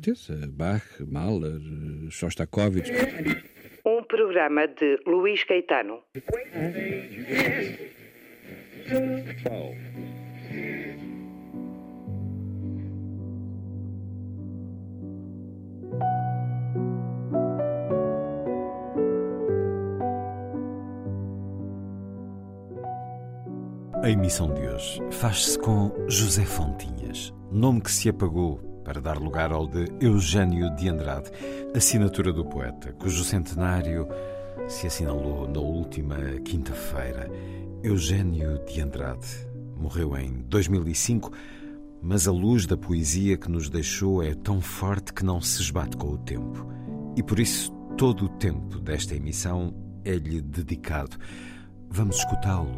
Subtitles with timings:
[0.00, 0.34] Certeza.
[0.48, 1.60] Bach, Mahler,
[2.10, 2.90] Shostakovich.
[3.84, 6.00] Um programa de Luís Caetano.
[24.02, 29.52] A emissão de hoje faz-se com José Fontinhas, nome que se apagou para dar lugar
[29.52, 31.30] ao de Eugênio de Andrade,
[31.72, 34.08] assinatura do poeta, cujo centenário
[34.66, 37.30] se assinalou na última quinta-feira.
[37.84, 39.28] Eugênio de Andrade
[39.76, 41.30] morreu em 2005,
[42.02, 45.96] mas a luz da poesia que nos deixou é tão forte que não se esbate
[45.96, 46.66] com o tempo.
[47.16, 49.72] E por isso todo o tempo desta emissão
[50.04, 51.16] é-lhe dedicado.
[51.92, 52.70] Vamos escutá-lo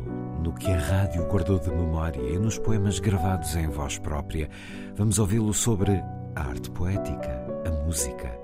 [0.42, 4.48] no que a rádio guardou de memória e nos poemas gravados em voz própria.
[4.96, 6.02] Vamos ouvi-lo sobre
[6.34, 8.34] a arte poética, a música,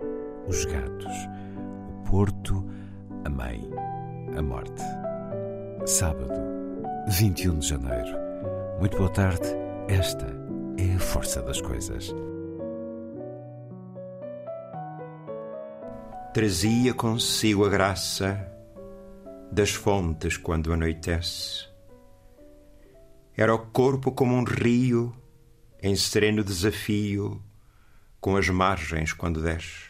[0.46, 1.14] os gatos,
[1.88, 2.62] o Porto,
[3.24, 3.66] a mãe,
[4.36, 4.82] a morte.
[5.86, 6.34] Sábado,
[7.08, 8.18] 21 de janeiro.
[8.78, 9.48] Muito boa tarde.
[9.88, 10.26] Esta
[10.76, 12.14] é a força das coisas.
[16.34, 18.57] Trazia consigo a graça
[19.50, 21.66] das fontes quando anoitece.
[23.36, 25.14] Era o corpo como um rio
[25.80, 27.42] em sereno desafio
[28.20, 29.88] com as margens quando desce.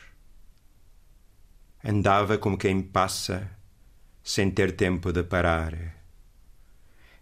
[1.83, 3.51] Andava como quem passa
[4.23, 5.97] sem ter tempo de parar.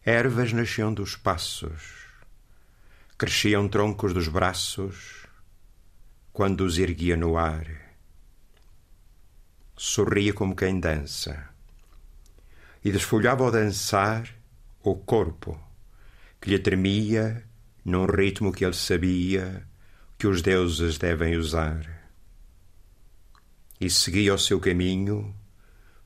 [0.04, 2.06] Ervas nasciam dos passos,
[3.16, 5.26] cresciam troncos dos braços
[6.32, 7.66] quando os erguia no ar.
[9.76, 11.55] Sorria como quem dança
[12.86, 14.32] e desfolhava ao dançar
[14.80, 15.60] o corpo
[16.40, 17.42] que lhe tremia
[17.84, 19.66] num ritmo que ele sabia
[20.16, 21.84] que os deuses devem usar.
[23.80, 25.34] E seguia o seu caminho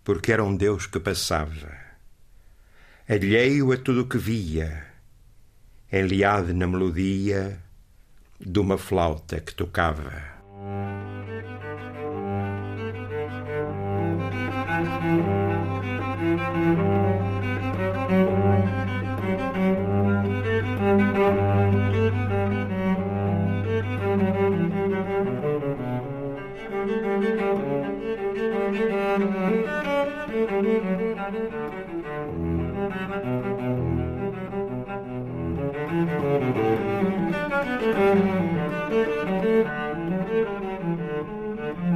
[0.03, 1.71] porque era um Deus que passava,
[3.07, 4.87] alheio a tudo o que via,
[5.93, 7.63] enliado na melodia
[8.41, 10.31] de uma flauta que tocava.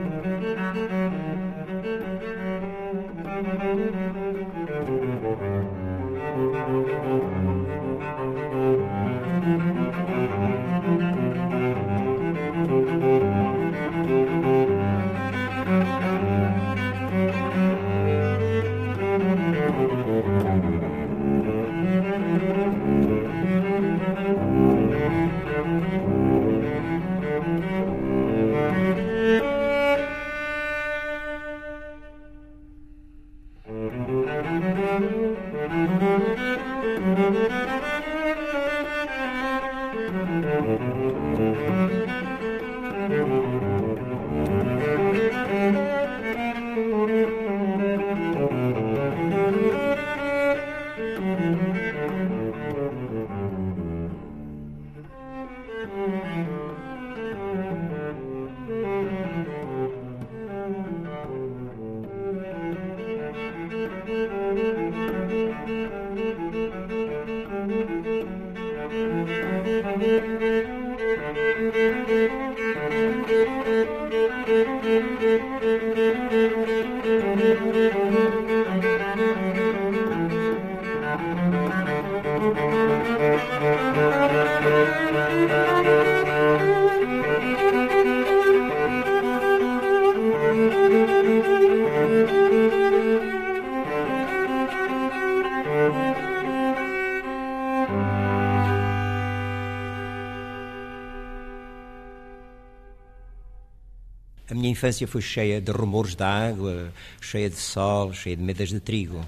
[104.81, 106.91] Infância foi cheia de rumores de água,
[107.22, 109.23] cheia de sol, cheia de medas de trigo.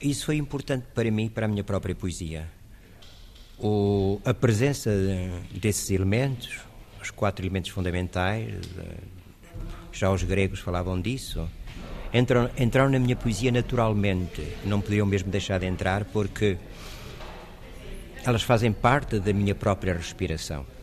[0.00, 2.50] Isso foi importante para mim, para a minha própria poesia.
[3.56, 4.90] O, a presença
[5.52, 6.58] desses elementos,
[7.00, 8.52] os quatro elementos fundamentais,
[9.92, 11.48] já os gregos falavam disso,
[12.12, 14.42] entram, entraram na minha poesia naturalmente.
[14.64, 16.58] Não podiam mesmo deixar de entrar porque
[18.24, 20.73] elas fazem parte da minha própria respiração.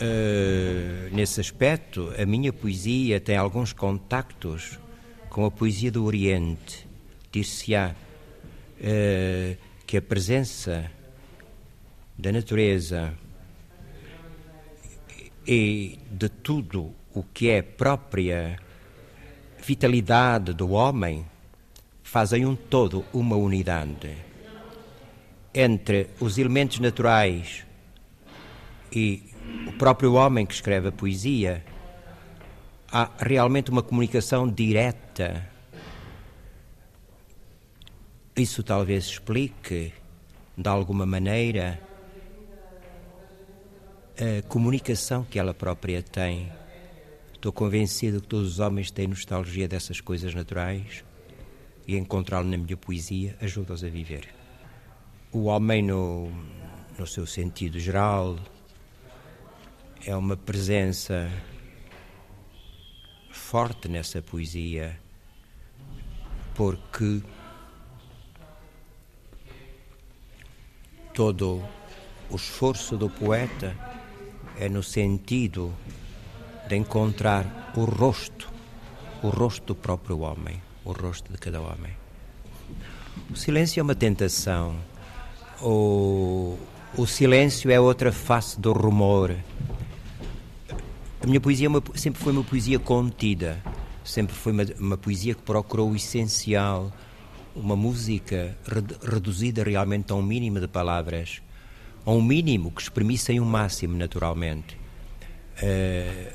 [0.00, 4.78] Uh, nesse aspecto, a minha poesia tem alguns contactos
[5.28, 6.86] com a poesia do Oriente.
[7.32, 7.96] Dir-se-á
[8.78, 10.88] uh, que a presença
[12.16, 13.12] da natureza
[15.44, 18.56] e de tudo o que é própria
[19.64, 21.26] vitalidade do homem
[22.04, 24.16] fazem um todo, uma unidade
[25.52, 27.66] entre os elementos naturais
[28.92, 29.27] e
[29.66, 31.64] o próprio homem que escreve a poesia.
[32.90, 35.46] Há realmente uma comunicação direta.
[38.36, 39.92] Isso talvez explique,
[40.56, 41.80] de alguma maneira,
[44.16, 46.50] a comunicação que ela própria tem.
[47.32, 51.04] Estou convencido que todos os homens têm nostalgia dessas coisas naturais
[51.86, 54.28] e encontrá-lo na minha poesia ajuda-os a viver.
[55.30, 56.30] O homem, no,
[56.98, 58.36] no seu sentido geral,
[60.04, 61.30] é uma presença
[63.30, 64.98] forte nessa poesia,
[66.54, 67.22] porque
[71.14, 71.64] todo
[72.30, 73.76] o esforço do poeta
[74.58, 75.74] é no sentido
[76.68, 78.52] de encontrar o rosto,
[79.22, 81.92] o rosto do próprio homem, o rosto de cada homem.
[83.30, 84.76] O silêncio é uma tentação.
[85.60, 86.58] O,
[86.96, 89.34] o silêncio é outra face do rumor.
[91.22, 93.62] A minha poesia é sempre foi uma poesia contida,
[94.04, 96.92] sempre foi uma, uma poesia que procurou o essencial,
[97.54, 98.56] uma música
[99.02, 101.42] reduzida realmente a um mínimo de palavras
[102.08, 104.78] a um mínimo que exprimissem um máximo, naturalmente.
[105.62, 106.32] Uh,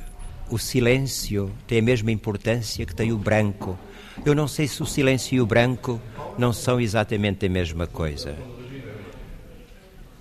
[0.51, 3.75] o silêncio tem a mesma importância que tem o branco.
[4.23, 5.99] Eu não sei se o silêncio e o branco
[6.37, 8.37] não são exatamente a mesma coisa.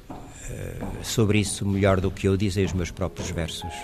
[0.09, 3.75] Uh, sobre isso, melhor do que eu, dizem os meus próprios versos.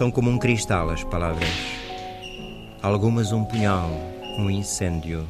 [0.00, 1.46] São como um cristal as palavras.
[2.80, 3.90] Algumas um punhal,
[4.38, 5.28] um incêndio,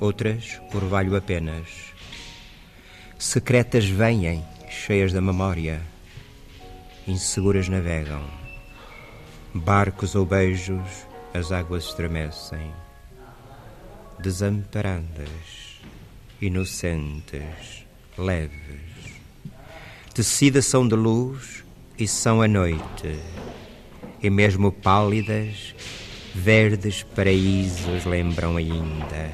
[0.00, 1.92] outras orvalho apenas.
[3.18, 5.82] Secretas vêm, cheias da memória,
[7.06, 8.24] inseguras navegam.
[9.52, 12.72] Barcos ou beijos, as águas estremecem.
[14.18, 15.78] Desamparadas,
[16.40, 17.84] inocentes,
[18.16, 19.20] leves.
[20.14, 21.62] Tecidas são de luz
[21.98, 23.20] e são a noite
[24.24, 25.74] e mesmo pálidas,
[26.34, 29.30] verdes paraísos lembram ainda.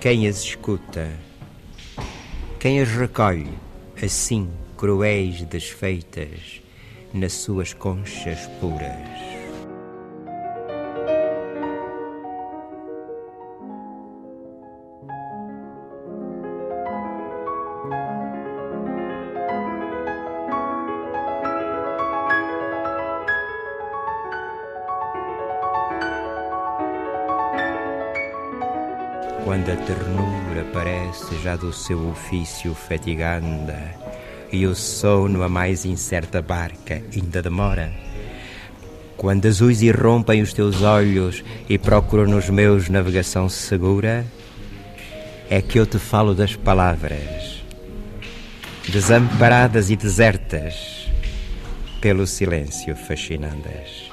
[0.00, 1.10] Quem as escuta,
[2.60, 3.50] quem as recolhe,
[4.00, 6.62] assim cruéis desfeitas,
[7.12, 9.27] nas suas conchas puras.
[31.42, 33.94] Já do seu ofício fatiganda
[34.52, 37.92] e o sono a mais incerta barca ainda demora.
[39.16, 44.24] Quando azuis irrompem os teus olhos e procuram nos meus navegação segura,
[45.50, 47.64] é que eu te falo das palavras,
[48.88, 51.08] desamparadas e desertas,
[52.00, 54.07] pelo silêncio fascinantes.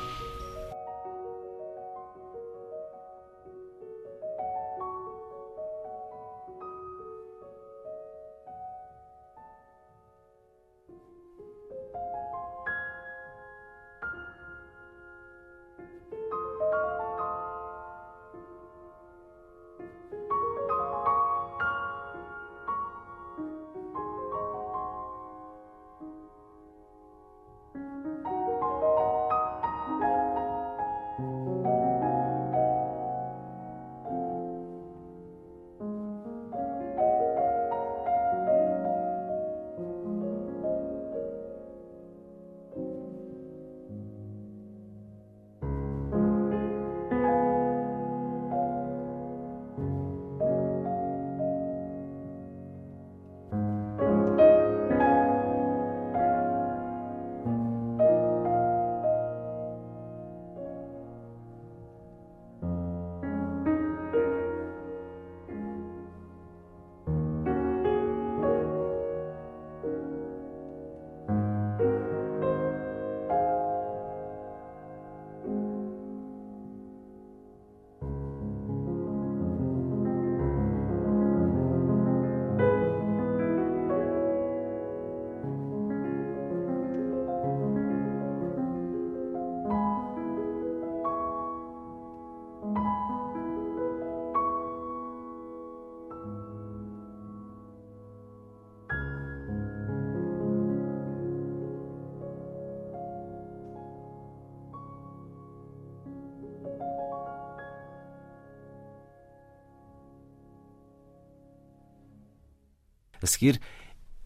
[113.25, 113.59] A seguir,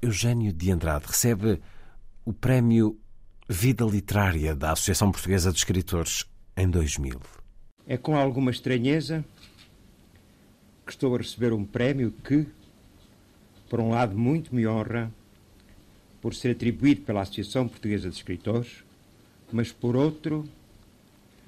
[0.01, 1.61] Eugênio de Andrade recebe
[2.25, 2.99] o prémio
[3.47, 6.25] Vida Literária da Associação Portuguesa de Escritores
[6.57, 7.17] em 2000.
[7.87, 9.23] É com alguma estranheza
[10.85, 12.45] que estou a receber um prémio que,
[13.69, 15.09] por um lado, muito me honra
[16.19, 18.83] por ser atribuído pela Associação Portuguesa de Escritores,
[19.49, 20.43] mas por outro,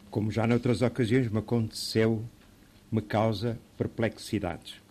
[0.10, 2.24] como já noutras ocasiões me aconteceu,
[2.90, 4.82] me causa perplexidades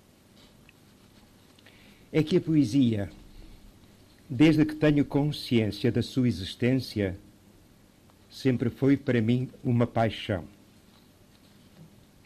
[2.12, 3.08] é que a poesia,
[4.28, 7.16] desde que tenho consciência da sua existência,
[8.28, 10.44] sempre foi para mim uma paixão.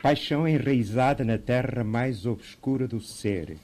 [0.03, 3.59] Paixão enraizada na terra mais obscura do ser,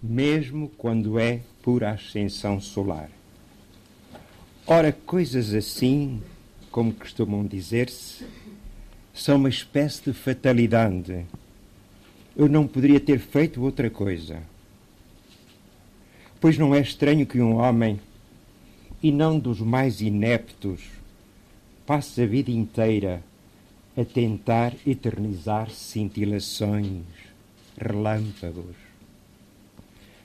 [0.00, 3.10] mesmo quando é pura ascensão solar.
[4.66, 6.22] Ora, coisas assim,
[6.70, 8.24] como costumam dizer-se,
[9.12, 11.26] são uma espécie de fatalidade.
[12.36, 14.42] Eu não poderia ter feito outra coisa
[16.40, 17.98] Pois não é estranho que um homem,
[19.02, 20.82] e não dos mais ineptos,
[21.84, 23.22] passe a vida inteira
[23.96, 27.02] a tentar eternizar cintilações,
[27.76, 28.76] relâmpagos.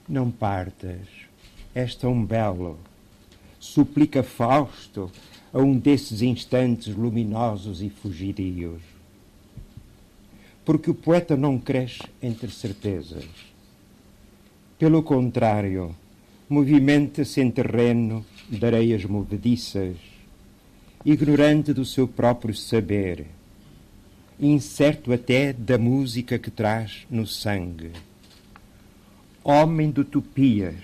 [0.08, 1.08] Não partas,
[1.74, 2.78] és tão belo,
[3.60, 5.12] suplica Fausto
[5.52, 8.82] a um desses instantes luminosos e fugidios.
[10.64, 13.28] Porque o poeta não cresce entre certezas.
[14.78, 15.96] Pelo contrário,
[16.50, 19.96] movimenta-se em terreno de areias movediças,
[21.06, 23.26] ignorante do seu próprio saber,
[24.40, 27.92] incerto até da música que traz no sangue.
[29.44, 30.76] Homem de utopias,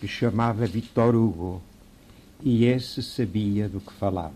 [0.00, 1.62] que chamava Victor Hugo,
[2.42, 4.34] e esse sabia do que falava.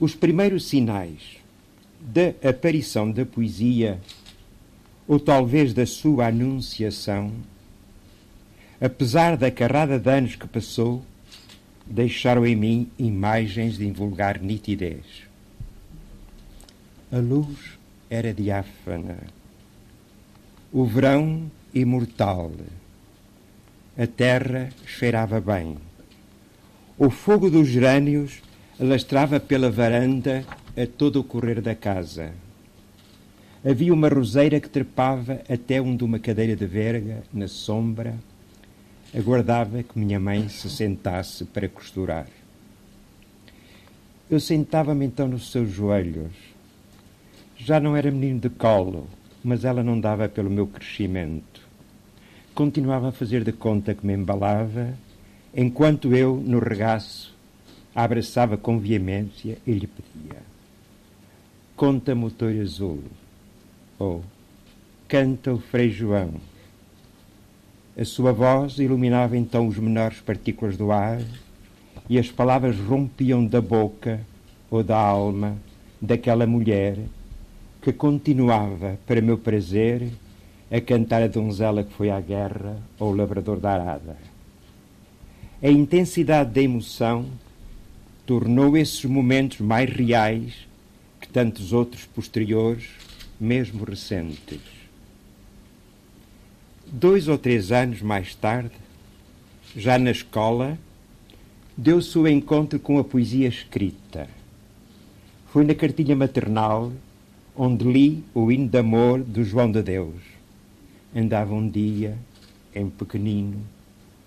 [0.00, 1.38] Os primeiros sinais
[2.00, 4.00] da aparição da poesia,
[5.06, 7.32] ou talvez da sua anunciação,
[8.82, 11.04] apesar da carrada de anos que passou,
[11.86, 15.04] deixaram em mim imagens de invulgar nitidez.
[17.12, 17.78] A luz
[18.10, 19.18] era diáfana,
[20.72, 22.50] o verão imortal,
[23.96, 25.76] a terra cheirava bem,
[26.98, 28.42] o fogo dos gerânios
[28.80, 30.44] alastrava pela varanda
[30.76, 32.32] a todo o correr da casa.
[33.64, 38.18] Havia uma roseira que trepava até onde uma cadeira de verga, na sombra,
[39.14, 42.26] aguardava que minha mãe se sentasse para costurar.
[44.30, 46.32] Eu sentava-me então nos seus joelhos.
[47.56, 49.06] Já não era menino de colo,
[49.44, 51.60] mas ela não dava pelo meu crescimento.
[52.54, 54.94] Continuava a fazer de conta que me embalava,
[55.54, 57.34] enquanto eu, no regaço,
[57.94, 60.40] a abraçava com veemência e lhe pedia:
[61.76, 63.02] Conta-me o touro azul,
[63.98, 64.24] ou
[65.08, 66.51] Canta o Frei João.
[67.94, 71.20] A sua voz iluminava então os menores partículas do ar
[72.08, 74.20] e as palavras rompiam da boca
[74.70, 75.58] ou da alma
[76.00, 76.96] daquela mulher
[77.82, 80.08] que continuava, para meu prazer,
[80.70, 84.16] a cantar a donzela que foi à guerra ou o labrador da arada.
[85.62, 87.26] A intensidade da emoção
[88.24, 90.66] tornou esses momentos mais reais
[91.20, 92.88] que tantos outros posteriores,
[93.38, 94.81] mesmo recentes.
[96.94, 98.70] Dois ou três anos mais tarde,
[99.74, 100.78] já na escola,
[101.74, 104.28] deu-se o encontro com a poesia escrita.
[105.46, 106.92] Foi na cartilha maternal
[107.56, 110.20] onde li o hino de amor do João de Deus.
[111.16, 112.18] Andava um dia,
[112.74, 113.66] em pequenino,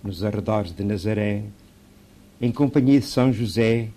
[0.04, 1.44] nos arredores de Nazaré,
[2.42, 3.90] em companhia de São José,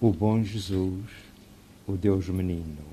[0.00, 1.10] o bom Jesus,
[1.88, 2.86] o Deus menino.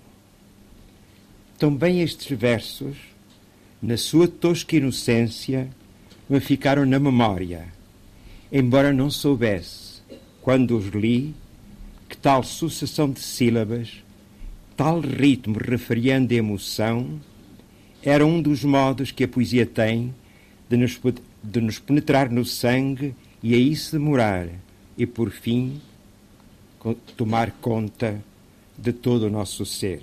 [1.60, 3.13] Também estes versos,
[3.84, 5.70] na sua tosca inocência,
[6.30, 7.68] me ficaram na memória,
[8.50, 10.02] embora não soubesse,
[10.42, 11.36] quando os li,
[12.08, 14.02] que tal sucessão de sílabas,
[14.78, 17.20] tal ritmo referindo a emoção,
[18.02, 20.16] era um dos modos que a poesia tem
[20.70, 20.98] de nos,
[21.44, 23.14] de nos penetrar no sangue
[23.44, 24.48] e aí se demorar
[24.98, 25.82] e, por fim,
[27.18, 28.24] tomar conta
[28.78, 30.02] de todo o nosso ser.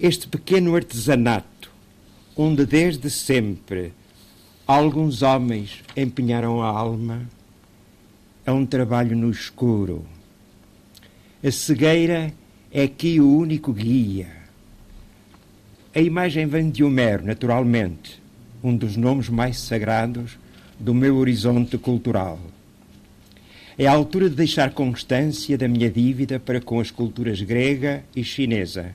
[0.00, 1.57] Este pequeno artesanato,
[2.40, 3.92] onde desde sempre
[4.64, 7.28] alguns homens empenharam a alma,
[8.46, 10.06] é um trabalho no escuro.
[11.42, 12.32] A cegueira
[12.70, 14.28] é aqui o único guia.
[15.92, 18.22] A imagem vem de Homero, naturalmente,
[18.62, 20.38] um dos nomes mais sagrados
[20.78, 22.38] do meu horizonte cultural.
[23.76, 28.22] É a altura de deixar constância da minha dívida para com as culturas grega e
[28.22, 28.94] chinesa.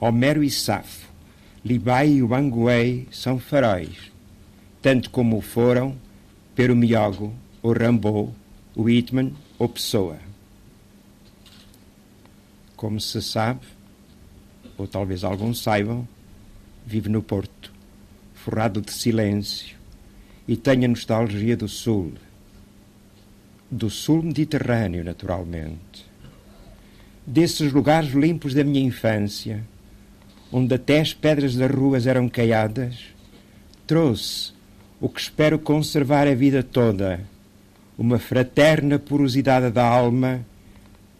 [0.00, 1.07] Homero e Safo,
[1.64, 4.12] Libai e Wang são faróis,
[4.80, 5.96] tanto como o foram
[6.54, 8.34] Pero Miogo, o Rambo,
[8.74, 10.18] o Whitman ou Pessoa.
[12.76, 13.66] Como se sabe,
[14.76, 16.06] ou talvez alguns saibam,
[16.86, 17.72] vive no Porto,
[18.34, 19.76] forrado de silêncio,
[20.46, 22.14] e tenho a nostalgia do Sul
[23.70, 26.06] do sul mediterrâneo, naturalmente.
[27.26, 29.62] Desses lugares limpos da minha infância,
[30.50, 32.96] onde até as pedras das ruas eram caiadas,
[33.86, 34.52] trouxe
[35.00, 37.20] o que espero conservar a vida toda,
[37.96, 40.44] uma fraterna porosidade da alma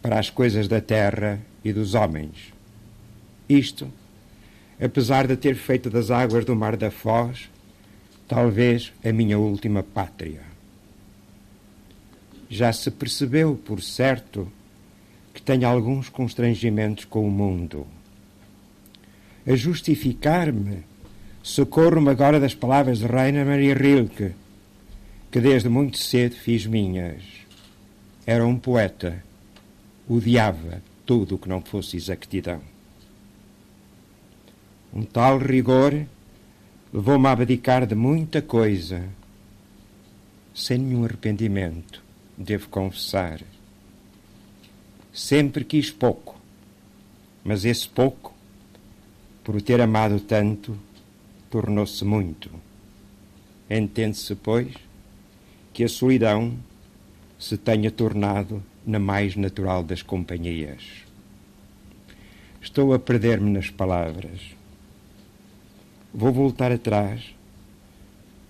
[0.01, 2.53] para as coisas da terra e dos homens.
[3.47, 3.91] Isto,
[4.79, 7.49] apesar de ter feito das águas do Mar da Foz,
[8.27, 10.41] talvez a minha última pátria.
[12.49, 14.51] Já se percebeu, por certo,
[15.33, 17.85] que tenho alguns constrangimentos com o mundo.
[19.49, 20.83] A justificar-me,
[21.41, 24.35] socorro-me agora das palavras de Rainer Maria Rilke,
[25.31, 27.23] que desde muito cedo fiz minhas.
[28.27, 29.23] Era um poeta,
[30.07, 32.61] odiava tudo o que não fosse exactidão.
[34.93, 36.05] Um tal rigor
[36.93, 39.03] levou-me a abdicar de muita coisa,
[40.53, 42.03] sem nenhum arrependimento
[42.37, 43.41] devo confessar.
[45.11, 46.39] Sempre quis pouco,
[47.43, 48.37] mas esse pouco,
[49.49, 50.77] por o ter amado tanto,
[51.49, 52.51] tornou-se muito.
[53.67, 54.71] Entende-se, pois,
[55.73, 56.53] que a solidão
[57.39, 61.03] se tenha tornado na mais natural das companhias.
[62.61, 64.39] Estou a perder-me nas palavras.
[66.13, 67.33] Vou voltar atrás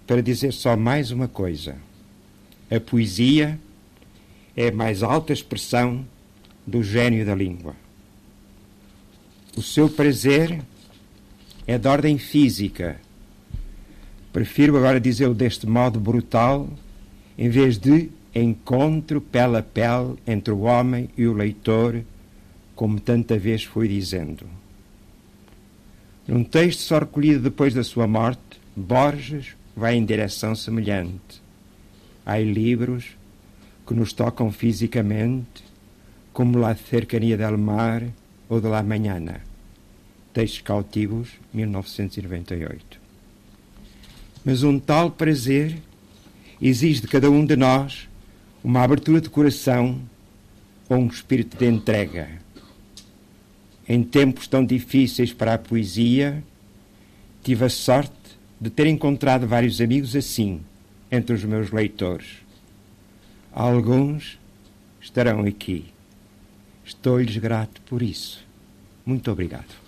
[0.05, 1.77] para dizer só mais uma coisa.
[2.69, 3.57] A poesia
[4.53, 6.05] é a mais alta expressão
[6.67, 7.73] do gênio da língua.
[9.55, 10.61] O seu prazer
[11.69, 12.99] é de ordem física.
[14.33, 16.67] Prefiro agora dizê-lo deste modo brutal,
[17.37, 22.01] em vez de encontro pele a pele entre o homem e o leitor,
[22.75, 24.47] como tanta vez fui dizendo.
[26.27, 31.39] Num texto só recolhido depois da sua morte, Borges vai em direção semelhante.
[32.25, 33.15] Há livros
[33.85, 35.63] que nos tocam fisicamente,
[36.33, 38.07] como La Cercanía del Mar
[38.49, 39.48] ou de La Mañana.
[40.33, 42.99] Textos cautivos, 1998.
[44.45, 45.77] Mas um tal prazer
[46.61, 48.07] exige de cada um de nós
[48.63, 50.01] uma abertura de coração
[50.87, 52.29] ou um espírito de entrega.
[53.87, 56.43] Em tempos tão difíceis para a poesia,
[57.43, 58.13] tive a sorte
[58.59, 60.61] de ter encontrado vários amigos assim
[61.11, 62.49] entre os meus leitores
[63.51, 64.39] Alguns
[65.01, 65.85] estarão aqui.
[66.85, 68.45] Estou-lhes grato por isso.
[69.05, 69.78] Muito obrigado.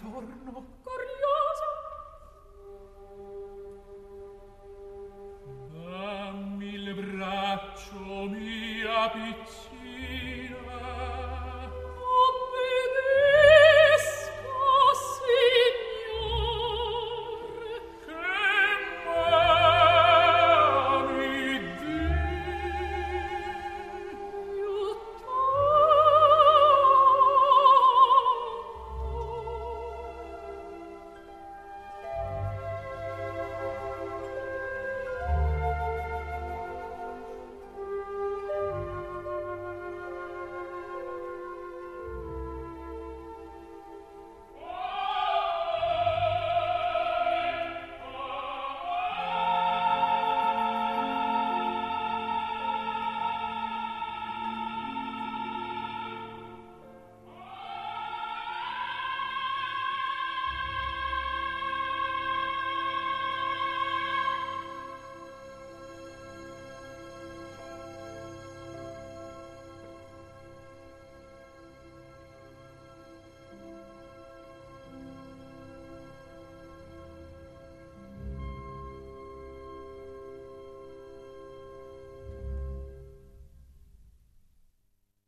[0.00, 0.37] Salvatore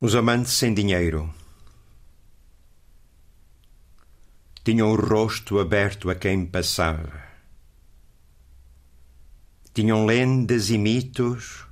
[0.02, 1.30] Os amantes sem dinheiro
[4.64, 7.22] tinham o rosto aberto a quem passava.
[9.74, 11.66] Tinham lendas e mitos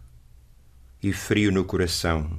[1.02, 2.38] e frio no coração.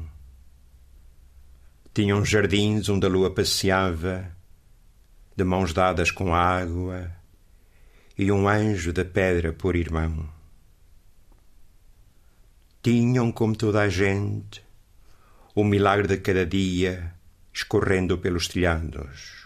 [1.92, 4.32] Tinham jardins onde a lua passeava,
[5.36, 7.12] de mãos dadas com água,
[8.16, 10.30] e um anjo da pedra por irmão.
[12.84, 14.69] Tinham, como toda a gente,
[15.60, 17.14] o milagre de cada dia
[17.54, 19.46] escorrendo pelos telhados,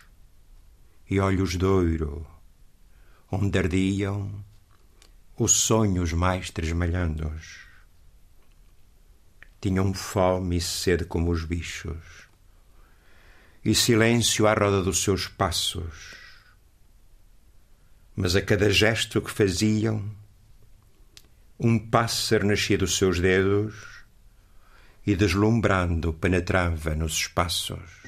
[1.10, 2.28] e olhos de ouro,
[3.32, 4.46] onde ardiam
[5.36, 7.62] os sonhos mais tresmalhandos.
[9.60, 12.28] tinham fome e sede como os bichos,
[13.66, 16.16] e silêncio à roda dos seus passos.
[18.16, 20.16] Mas a cada gesto que faziam,
[21.60, 23.93] um pássaro nascia dos seus dedos
[25.06, 28.03] e, deslumbrando, penetrava nos espaços.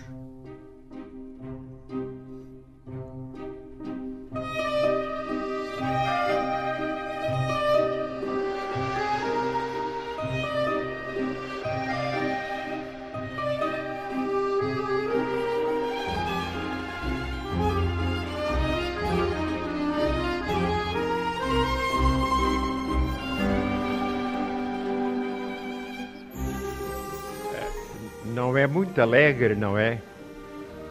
[28.65, 29.99] É muito alegre, não é?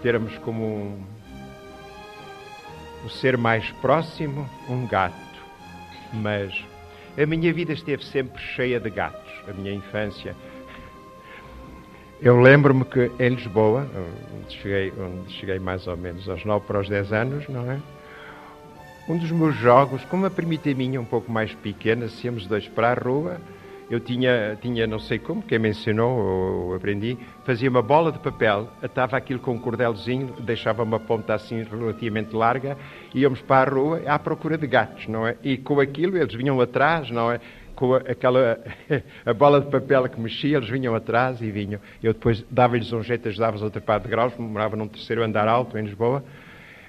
[0.01, 1.03] Termos como um,
[3.05, 5.15] o ser mais próximo um gato.
[6.13, 6.55] Mas
[7.21, 10.37] a minha vida esteve sempre cheia de gatos, a minha infância.
[12.23, 13.89] Eu lembro-me que em Lisboa,
[14.39, 17.81] onde cheguei, onde cheguei mais ou menos aos 9 para os 10 anos, não é?
[19.09, 22.93] Um dos meus jogos, com uma primita minha um pouco mais pequena, íamos dois para
[22.93, 23.41] a rua,
[23.91, 28.19] eu tinha, tinha não sei como, quem me ensinou ou aprendi, fazia uma bola de
[28.19, 32.77] papel, atava aquilo com um cordelzinho, deixava uma ponta assim relativamente larga,
[33.15, 35.37] íamos para a rua à procura de gatos, não é?
[35.43, 37.41] E com aquilo eles vinham atrás, não é?
[37.75, 38.59] Com aquela
[39.27, 41.81] a bola de papel que mexia, eles vinham atrás e vinham.
[42.03, 45.77] Eu depois dava-lhes um jeito, ajudava-os a trepar de graus, morava num terceiro andar alto
[45.77, 46.25] em Lisboa,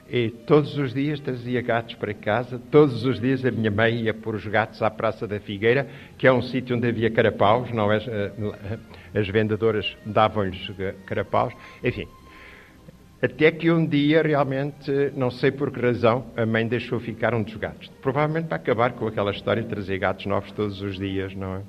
[0.09, 4.13] e todos os dias trazia gatos para casa, todos os dias a minha mãe ia
[4.13, 5.87] pôr os gatos à Praça da Figueira,
[6.17, 7.97] que é um sítio onde havia carapaus, não é?
[9.13, 10.71] As vendedoras davam-lhes
[11.05, 12.07] carapaus, enfim.
[13.21, 17.41] Até que um dia, realmente, não sei por que razão, a mãe deixou ficar um
[17.41, 17.89] dos gatos.
[18.01, 21.61] Provavelmente para acabar com aquela história de trazer gatos novos todos os dias, não é?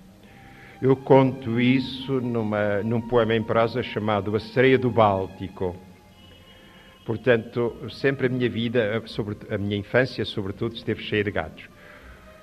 [0.82, 5.74] Eu conto isso numa, num poema em prosa chamado A Sereia do Báltico
[7.06, 11.64] Portanto, sempre a minha vida, sobre, a minha infância, sobretudo, esteve cheia de gatos.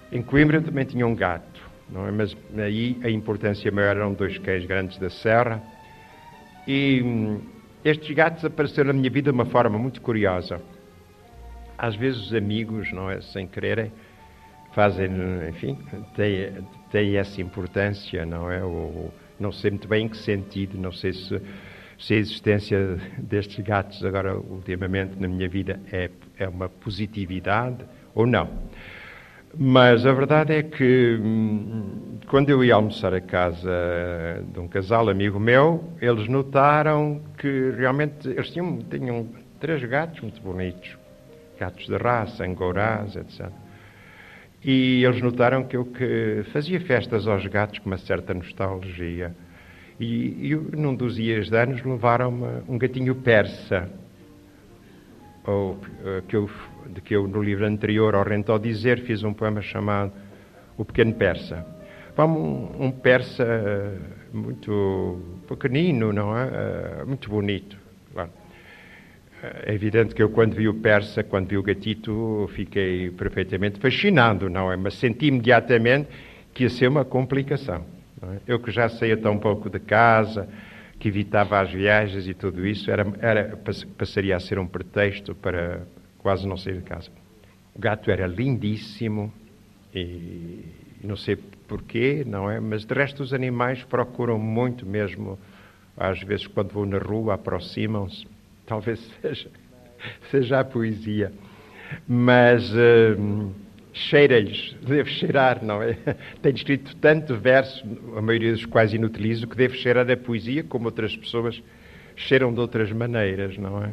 [0.10, 1.60] Em Coimbra também tinha um gato,
[1.94, 2.12] é?
[2.12, 5.62] mas aí a importância maior eram dois cães grandes da serra.
[6.66, 7.42] E hum,
[7.84, 10.62] estes gatos apareceram na minha vida de uma forma muito curiosa.
[11.78, 13.92] Às vezes os amigos, não é, sem quererem,
[14.74, 15.10] fazem,
[15.50, 15.78] enfim,
[16.16, 18.64] têm, têm essa importância, não é?
[18.64, 21.42] Ou, não sei muito bem em que sentido, não sei se
[21.98, 28.26] se a existência destes gatos agora ultimamente na minha vida é, é uma positividade ou
[28.26, 28.50] não.
[29.56, 33.70] Mas a verdade é que hum, quando eu ia almoçar a casa
[34.52, 39.28] de um casal amigo meu, eles notaram que realmente eles tinham, tinham
[39.60, 40.98] três gatos muito bonitos,
[41.60, 43.52] gatos de raça, angorás, etc.
[44.66, 49.36] E eles notaram que eu que fazia festas aos gatos com uma certa nostalgia.
[50.00, 53.90] E, e num dos dias de anos levaram-me um gatinho persa,
[55.46, 56.50] ou, eh, que eu,
[56.88, 60.12] de que eu no livro anterior, ao Rento ao Dizer, fiz um poema chamado
[60.78, 61.66] O Pequeno Persa.
[62.18, 63.98] Um, um persa eh,
[64.32, 66.48] muito pequenino, não é?
[66.48, 67.84] Eh, muito bonito.
[69.66, 74.50] É evidente que eu, quando vi o persa, quando vi o gatito, fiquei perfeitamente fascinado,
[74.50, 74.78] não é?
[74.78, 76.08] Mas senti imediatamente
[76.54, 77.84] que ia ser uma complicação.
[78.32, 78.40] É?
[78.48, 80.48] Eu que já saía tão pouco de casa,
[81.00, 83.60] que evitava as viagens e tudo isso, era, era,
[83.98, 85.82] passaria a ser um pretexto para
[86.20, 87.10] quase não sair de casa.
[87.76, 89.34] O gato era lindíssimo
[89.94, 90.64] e
[91.04, 91.36] não sei
[91.68, 92.60] porquê, não é?
[92.60, 95.38] Mas de resto os animais procuram muito mesmo,
[95.98, 98.26] às vezes quando vou na rua aproximam-se,
[98.66, 99.50] talvez seja,
[100.32, 101.34] seja a poesia.
[102.08, 102.72] Mas...
[102.74, 103.52] Hum,
[103.94, 105.94] cheira-lhes, deve cheirar, não é?
[106.42, 107.86] Tenho escrito tanto verso,
[108.18, 111.62] a maioria dos quais inutilizo, que deve cheirar a poesia, como outras pessoas
[112.16, 113.92] cheiram de outras maneiras, não é?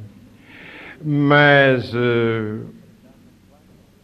[1.02, 2.66] Mas uh,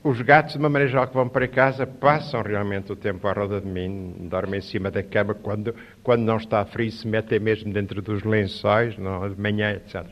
[0.04, 3.32] os gatos, de uma maneira geral, que vão para casa, passam realmente o tempo à
[3.32, 7.40] roda de mim, dormem em cima da cama, quando, quando não está frio, se metem
[7.40, 10.06] mesmo dentro dos lençóis, não, de manhã, etc.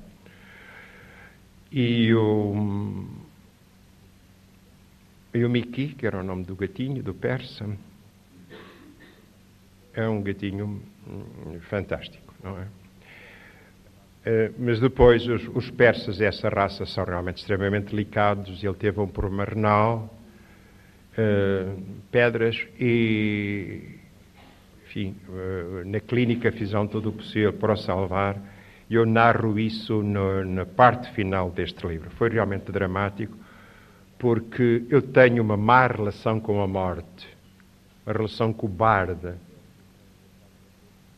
[1.70, 3.23] E o
[5.34, 7.66] e o Miki, que era o nome do gatinho, do persa,
[9.92, 12.66] é um gatinho hum, fantástico, não é?
[14.26, 18.62] Eh, mas depois os, os, persas, essa raça, são realmente extremamente delicados.
[18.62, 20.08] Ele teve um problema renal,
[21.18, 23.98] uh, pedras e,
[24.86, 28.40] enfim, uh, na clínica fizeram tudo o possível para o salvar.
[28.90, 32.10] Eu narro isso no, na parte final deste livro.
[32.10, 33.36] Foi realmente dramático
[34.24, 37.28] porque eu tenho uma má relação com a morte,
[38.06, 39.34] uma relação cobarde.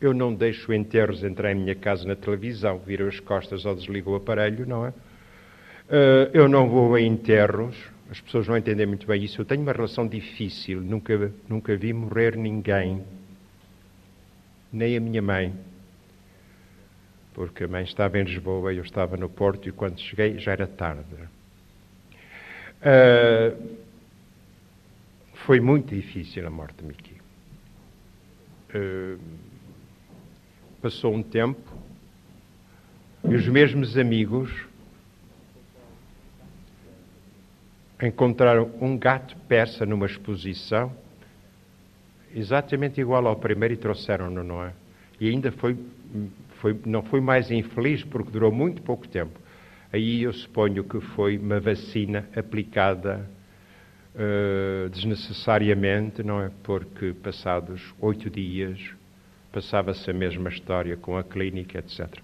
[0.01, 4.11] Eu não deixo enterros entrar em minha casa na televisão, viro as costas ou desligo
[4.11, 4.89] o aparelho, não é?
[4.89, 7.77] Uh, eu não vou a enterros,
[8.11, 9.39] as pessoas não entendem muito bem isso.
[9.39, 13.01] Eu tenho uma relação difícil, nunca, nunca vi morrer ninguém,
[14.69, 15.53] nem a minha mãe,
[17.33, 20.51] porque a mãe estava em Lisboa e eu estava no Porto e quando cheguei já
[20.51, 21.36] era tarde.
[22.87, 23.77] Uh,
[25.45, 27.17] foi muito difícil a morte de Miki.
[28.73, 29.19] Uh,
[30.81, 31.61] passou um tempo
[33.27, 34.65] e os mesmos amigos
[38.01, 40.95] encontraram um gato persa numa exposição
[42.33, 44.71] exatamente igual ao primeiro e trouxeram-no, não é?
[45.19, 45.77] E ainda foi,
[46.61, 49.37] foi, não foi mais infeliz porque durou muito pouco tempo.
[49.91, 53.29] Aí eu suponho que foi uma vacina aplicada
[54.15, 56.51] uh, desnecessariamente, não é?
[56.63, 58.79] Porque passados oito dias
[59.51, 62.19] passava-se a mesma história com a clínica, etc.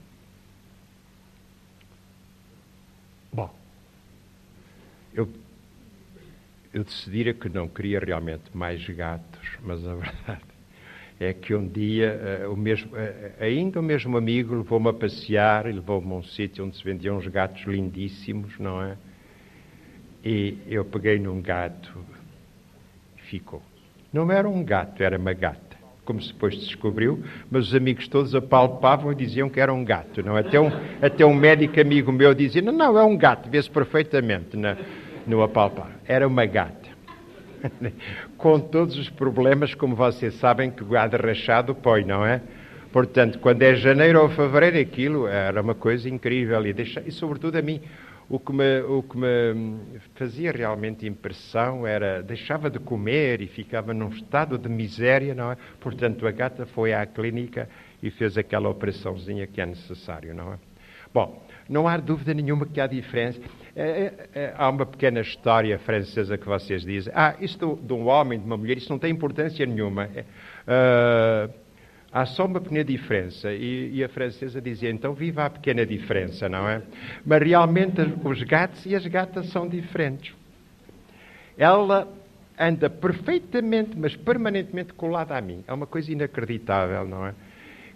[3.32, 3.54] Bom,
[5.13, 5.28] eu,
[6.73, 10.52] eu decidira que não queria realmente mais gatos, mas a verdade
[11.19, 15.65] é que um dia uh, o mesmo, uh, ainda o mesmo amigo levou-me a passear
[15.67, 18.97] e levou-me a um sítio onde se vendiam uns gatos lindíssimos, não é?
[20.23, 21.97] E eu peguei num gato
[23.17, 23.62] e ficou.
[24.12, 25.73] Não era um gato, era uma gata
[26.06, 30.21] como se depois descobriu, mas os amigos todos apalpavam e diziam que era um gato.
[30.21, 30.36] Não?
[30.36, 30.69] Até, um,
[31.02, 34.78] até um médico amigo meu dizia: Não, não, é um gato, vê-se perfeitamente na,
[35.26, 35.91] no apalpar.
[36.06, 36.91] Era uma gata.
[38.43, 42.41] Com todos os problemas, como vocês sabem, que o gado rachado põe, não é?
[42.91, 46.67] Portanto, quando é janeiro ou fevereiro, aquilo era uma coisa incrível.
[46.67, 47.79] E, deixa, e sobretudo a mim,
[48.27, 49.77] o que, me, o que me
[50.15, 55.58] fazia realmente impressão era deixava de comer e ficava num estado de miséria, não é?
[55.79, 57.69] Portanto, a gata foi à clínica
[58.01, 60.58] e fez aquela operaçãozinha que é necessário, não é?
[61.13, 63.39] Bom, não há dúvida nenhuma que há diferença.
[63.75, 67.12] É, é, é, há uma pequena história francesa que vocês dizem.
[67.15, 70.05] Ah, isto de um homem, de uma mulher, isso não tem importância nenhuma.
[70.07, 71.63] Uh,
[72.13, 73.51] Há só uma pequena diferença.
[73.51, 76.83] E, e, a francesa dizia, então viva a pequena diferença, não é?
[77.25, 80.31] Mas realmente os gatos e as gatas são diferentes.
[81.57, 82.07] Ela
[82.57, 85.63] anda perfeitamente, mas permanentemente colada a mim.
[85.67, 87.33] É uma coisa inacreditável, não é?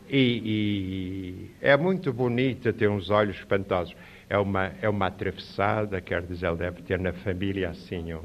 [0.09, 3.95] E, e é muito bonita, ter uns olhos espantosos.
[4.29, 8.23] É uma, é uma atravessada, quer dizer, ela deve ter na família assim um,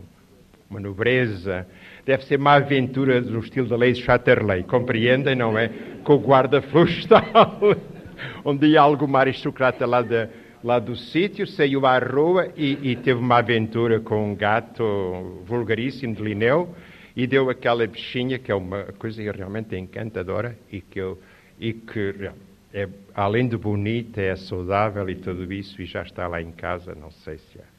[0.68, 1.66] uma nobreza,
[2.04, 5.68] deve ser uma aventura no estilo da lei de Chatterley, compreendem, não é?
[6.02, 7.76] Com o guarda florestal,
[8.44, 10.28] onde ia alguma aristocrata lá, de,
[10.64, 16.14] lá do sítio, saiu à rua e, e, teve uma aventura com um gato vulgaríssimo
[16.14, 16.74] de Linneu
[17.14, 21.18] e deu aquela bichinha que é uma coisa realmente encantadora e que, eu,
[21.60, 22.30] e que
[22.72, 26.94] é, além de bonita, é saudável e tudo isso e já está lá em casa,
[26.94, 27.72] não sei se é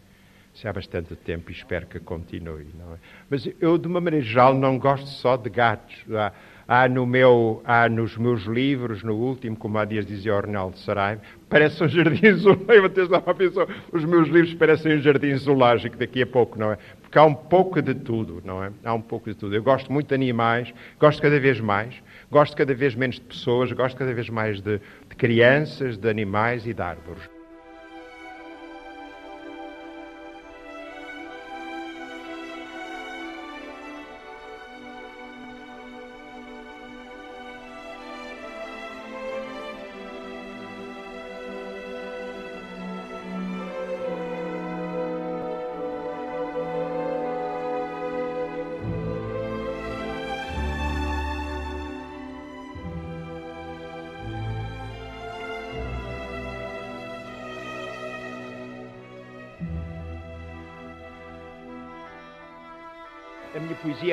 [0.54, 2.68] se há bastante tempo e espero que continue.
[2.94, 2.98] É?
[3.30, 5.96] Mas eu, de uma maneira geral, não gosto só de gatos.
[6.12, 6.32] Há,
[6.68, 10.78] há, no meu, há nos meus livros, no último, como há dias dizia o Ronaldo
[10.78, 13.68] Saraiva, parece um jardim zoológico.
[13.92, 16.78] Os meus livros parecem um jardim zoológico daqui a pouco, não é?
[17.02, 18.72] Porque há um pouco de tudo, não é?
[18.84, 19.56] Há um pouco de tudo.
[19.56, 21.96] Eu gosto muito de animais, gosto cada vez mais,
[22.34, 26.66] gosto cada vez menos de pessoas, gosto cada vez mais de, de crianças, de animais
[26.66, 27.33] e de árvores.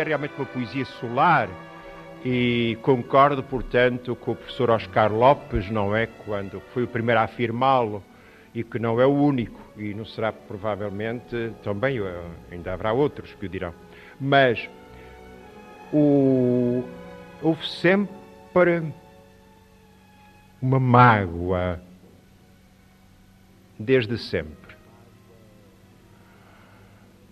[0.00, 1.48] É realmente uma poesia solar
[2.24, 6.06] e concordo, portanto, com o professor Oscar Lopes, não é?
[6.06, 8.02] Quando foi o primeiro a afirmá-lo
[8.54, 13.34] e que não é o único e não será provavelmente também, eh, ainda haverá outros
[13.34, 13.74] que o dirão.
[14.18, 14.68] Mas
[15.92, 16.82] o,
[17.42, 18.14] houve sempre
[20.60, 21.80] uma mágoa,
[23.78, 24.76] desde sempre.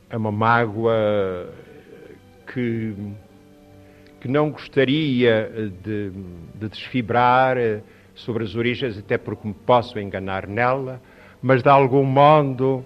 [0.09, 1.53] É uma mágoa
[2.53, 2.95] que,
[4.21, 5.51] que não gostaria
[5.83, 6.11] de,
[6.55, 7.81] de desfibrar eh,
[8.15, 11.01] sobre as origens, até porque me posso enganar nela,
[11.41, 12.85] mas de algum modo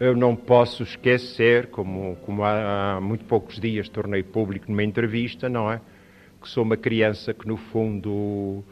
[0.00, 5.48] eu não posso esquecer, como, como há, há muito poucos dias tornei público numa entrevista,
[5.48, 5.80] não é?
[6.44, 8.62] que sou uma criança que, no fundo,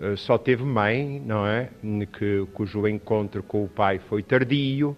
[0.00, 1.70] eh, só teve mãe, não é?
[2.16, 4.96] Que, cujo encontro com o pai foi tardio.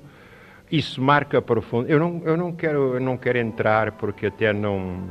[0.70, 1.88] Isso marca profundo.
[1.88, 5.08] Eu não, eu não, quero, eu não quero entrar porque até não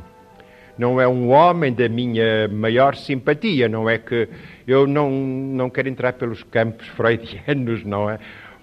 [0.78, 4.28] não é um homem da minha maior simpatia, não é que
[4.66, 8.18] eu não, não quero entrar pelos campos freudianos, não é?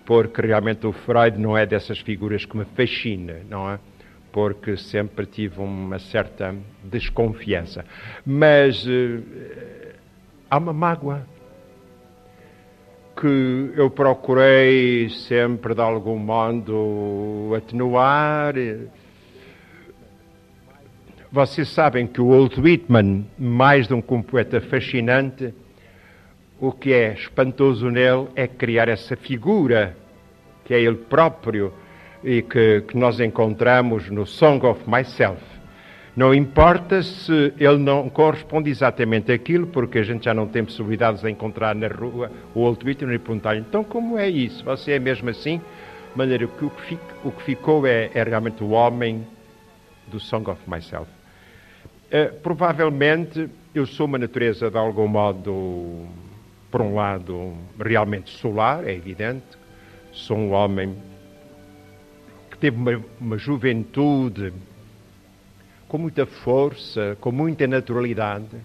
[0.06, 3.80] Porque realmente o Freud não é dessas figuras que me fascina, não é?
[4.32, 7.84] Porque sempre tive uma certa desconfiança.
[8.26, 9.24] Mas uh,
[10.50, 11.26] há uma mágoa
[13.26, 18.54] que eu procurei sempre de algum modo atenuar
[21.32, 25.54] vocês sabem que o Walt Whitman, mais de um poeta fascinante,
[26.62, 29.98] o que é espantoso nele é criar essa figura,
[30.64, 31.74] que é ele próprio,
[32.24, 35.55] e que, que nós encontramos no Song of Myself.
[36.16, 41.22] Não importa se ele não corresponde exatamente àquilo, porque a gente já não tem possibilidades
[41.22, 44.64] de encontrar na rua o Walt Whitman e perguntar-lhe, então como é isso?
[44.64, 45.58] Você é mesmo assim?
[45.58, 49.28] De maneira que o que, o que ficou é, é realmente o homem
[50.08, 51.12] do Song of Myself.
[52.06, 56.06] Uh, provavelmente eu sou uma natureza de algum modo,
[56.72, 59.44] por um lado, realmente solar, é evidente.
[60.14, 60.96] Sou um homem
[62.50, 64.54] que teve uma, uma juventude
[65.96, 68.58] com muita força, com muita naturalidade.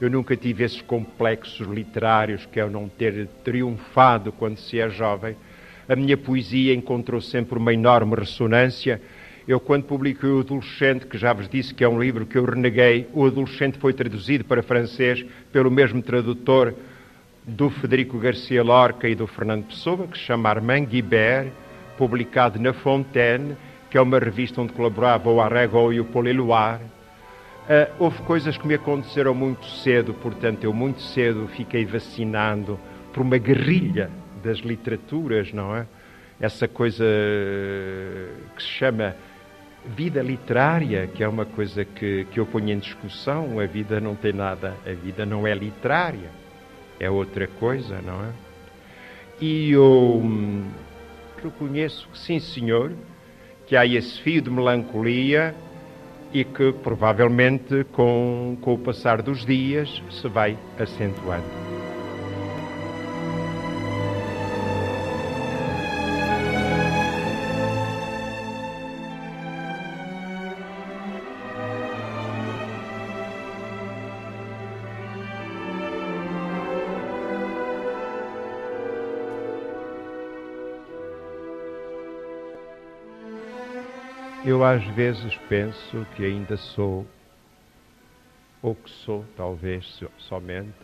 [0.00, 4.88] Eu nunca tive esses complexos literários que é o não ter triunfado quando se é
[4.88, 5.36] jovem.
[5.88, 9.00] A minha poesia encontrou sempre uma enorme ressonância
[9.46, 12.44] eu, quando publiquei O Adolescente, que já vos disse que é um livro que eu
[12.44, 16.74] reneguei, O Adolescente foi traduzido para francês pelo mesmo tradutor
[17.44, 21.52] do Federico Garcia Lorca e do Fernando Pessoa, que se chama Armand Guibert,
[21.96, 23.54] publicado na Fontaine,
[23.94, 26.82] que é uma revista onde colaborava o Arrego e o Paul Eluard.
[26.82, 32.76] Uh, houve coisas que me aconteceram muito cedo, portanto, eu muito cedo fiquei vacinando
[33.12, 34.10] por uma guerrilha
[34.42, 35.86] das literaturas, não é?
[36.40, 37.04] Essa coisa
[38.56, 39.14] que se chama
[39.86, 44.16] vida literária, que é uma coisa que, que eu ponho em discussão, a vida não
[44.16, 46.30] tem nada, a vida não é literária,
[46.98, 48.32] é outra coisa, não é?
[49.40, 50.20] E eu
[51.40, 52.92] reconheço que sim, senhor,
[53.66, 55.54] que há esse fio de melancolia
[56.32, 61.73] e que provavelmente com, com o passar dos dias se vai acentuando.
[84.54, 87.04] Eu às vezes penso que ainda sou,
[88.62, 90.78] ou que sou, talvez somente,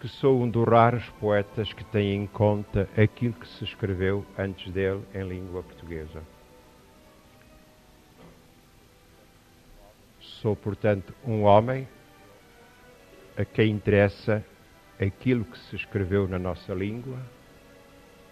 [0.00, 4.72] que sou um dos raros poetas que tem em conta aquilo que se escreveu antes
[4.72, 6.20] dele em língua portuguesa.
[10.18, 11.86] Sou, portanto, um homem
[13.36, 14.44] a quem interessa
[15.00, 17.20] aquilo que se escreveu na nossa língua,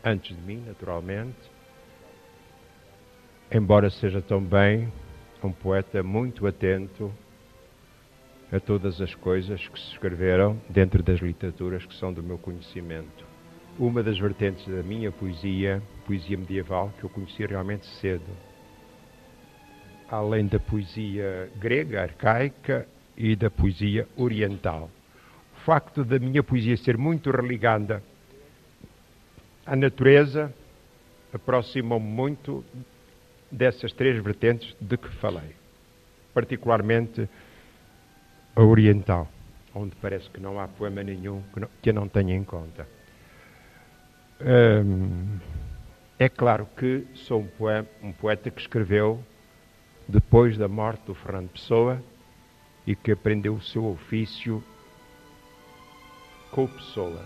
[0.05, 1.56] antes de mim, naturalmente,
[3.51, 4.93] embora seja também
[5.43, 7.13] um poeta muito atento
[8.53, 13.25] a todas as coisas que se escreveram dentro das literaturas que são do meu conhecimento.
[13.79, 18.25] Uma das vertentes da minha poesia, poesia medieval, que eu conheci realmente cedo.
[20.09, 24.91] Além da poesia grega, arcaica e da poesia oriental.
[25.57, 28.03] O facto da minha poesia ser muito religada
[29.65, 30.55] à natureza
[31.33, 32.65] aproxima-me muito
[33.51, 35.55] dessas três vertentes de que falei,
[36.35, 37.29] particularmente
[38.55, 39.29] a oriental,
[39.75, 42.89] onde parece que não há poema nenhum que, não, que eu não tenha em conta.
[44.41, 45.39] Hum,
[46.19, 49.23] é claro que sou um poeta, um poeta que escreveu
[50.09, 52.03] depois da morte do Fernando Pessoa
[52.87, 54.63] e que aprendeu o seu ofício
[56.51, 57.25] com Pessoa.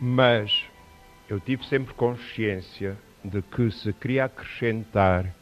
[0.00, 0.71] Mas
[1.32, 5.34] eu tive sempre consciência de que se queria acrescentar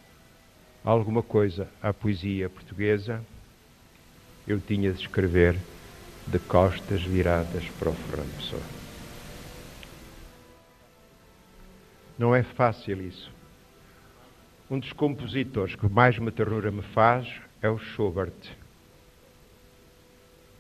[0.85, 3.21] alguma coisa à poesia portuguesa,
[4.47, 5.59] eu tinha de escrever
[6.29, 8.63] de costas viradas para o Fernando Pessoa.
[12.17, 13.29] Não é fácil isso.
[14.71, 17.29] Um dos compositores que mais uma ternura me faz
[17.61, 18.57] é o Schubert.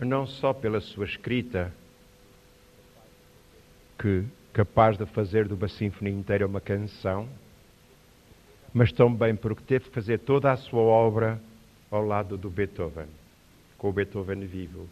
[0.00, 1.72] Não só pela sua escrita,
[3.96, 7.28] que capaz de fazer de uma sinfonia inteira uma canção,
[8.72, 11.40] mas também porque teve que fazer toda a sua obra
[11.90, 13.08] ao lado do Beethoven,
[13.78, 14.88] com o Beethoven vivo,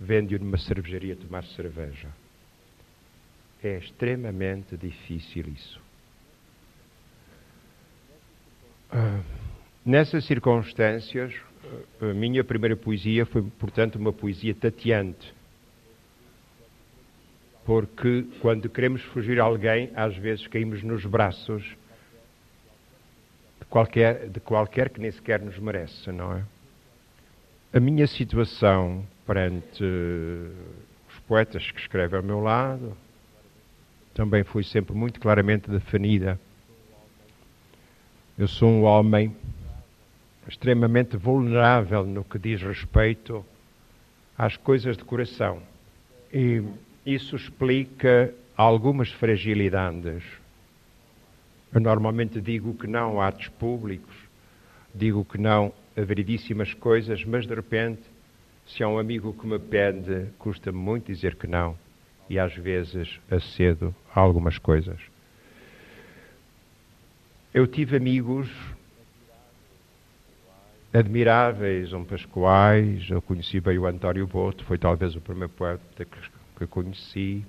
[0.00, 2.08] vendo-o numa cervejaria tomar cerveja.
[3.62, 5.80] É extremamente difícil isso.
[8.92, 9.24] Uh,
[9.84, 11.34] nessas circunstâncias,
[12.00, 15.34] a minha primeira poesia foi, portanto, uma poesia tateante.
[17.64, 21.62] Porque quando queremos fugir a alguém, às vezes caímos nos braços
[23.60, 26.44] de qualquer, de qualquer que nem sequer nos merece, não é?
[27.72, 32.96] A minha situação perante os poetas que escrevem ao meu lado
[34.14, 36.38] também foi sempre muito claramente definida.
[38.38, 39.34] Eu sou um homem
[40.46, 43.44] extremamente vulnerável no que diz respeito
[44.36, 45.60] às coisas de coração.
[46.32, 46.62] E
[47.04, 50.22] isso explica algumas fragilidades.
[51.72, 54.14] Eu normalmente digo que não a atos públicos,
[54.94, 58.02] digo que não a veridíssimas coisas, mas de repente,
[58.66, 61.76] se há um amigo que me pede, custa-me muito dizer que não,
[62.28, 64.98] e às vezes acedo a algumas coisas.
[67.52, 68.48] Eu tive amigos
[70.92, 76.18] admiráveis, um Pascoais, eu conheci bem o António Boto, foi talvez o primeiro poeta que,
[76.56, 77.44] que conheci,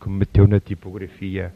[0.00, 1.52] que me meteu na tipografia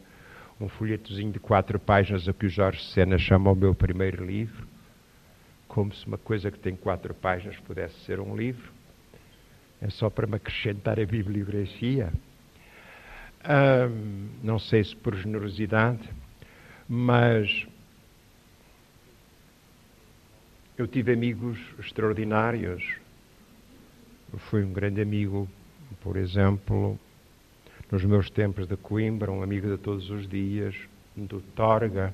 [0.59, 4.65] um folhetozinho de quatro páginas a que o Jorge Sena chama o meu primeiro livro,
[5.67, 8.71] como se uma coisa que tem quatro páginas pudesse ser um livro.
[9.81, 12.11] É só para me acrescentar a bibliografia.
[14.41, 16.09] Não sei se por generosidade,
[16.87, 17.67] mas
[20.77, 22.83] eu tive amigos extraordinários.
[24.31, 25.49] Eu fui um grande amigo,
[26.05, 26.99] por exemplo,
[27.91, 30.75] nos meus tempos de Coimbra, um amigo de todos os dias,
[31.15, 32.13] do Torga.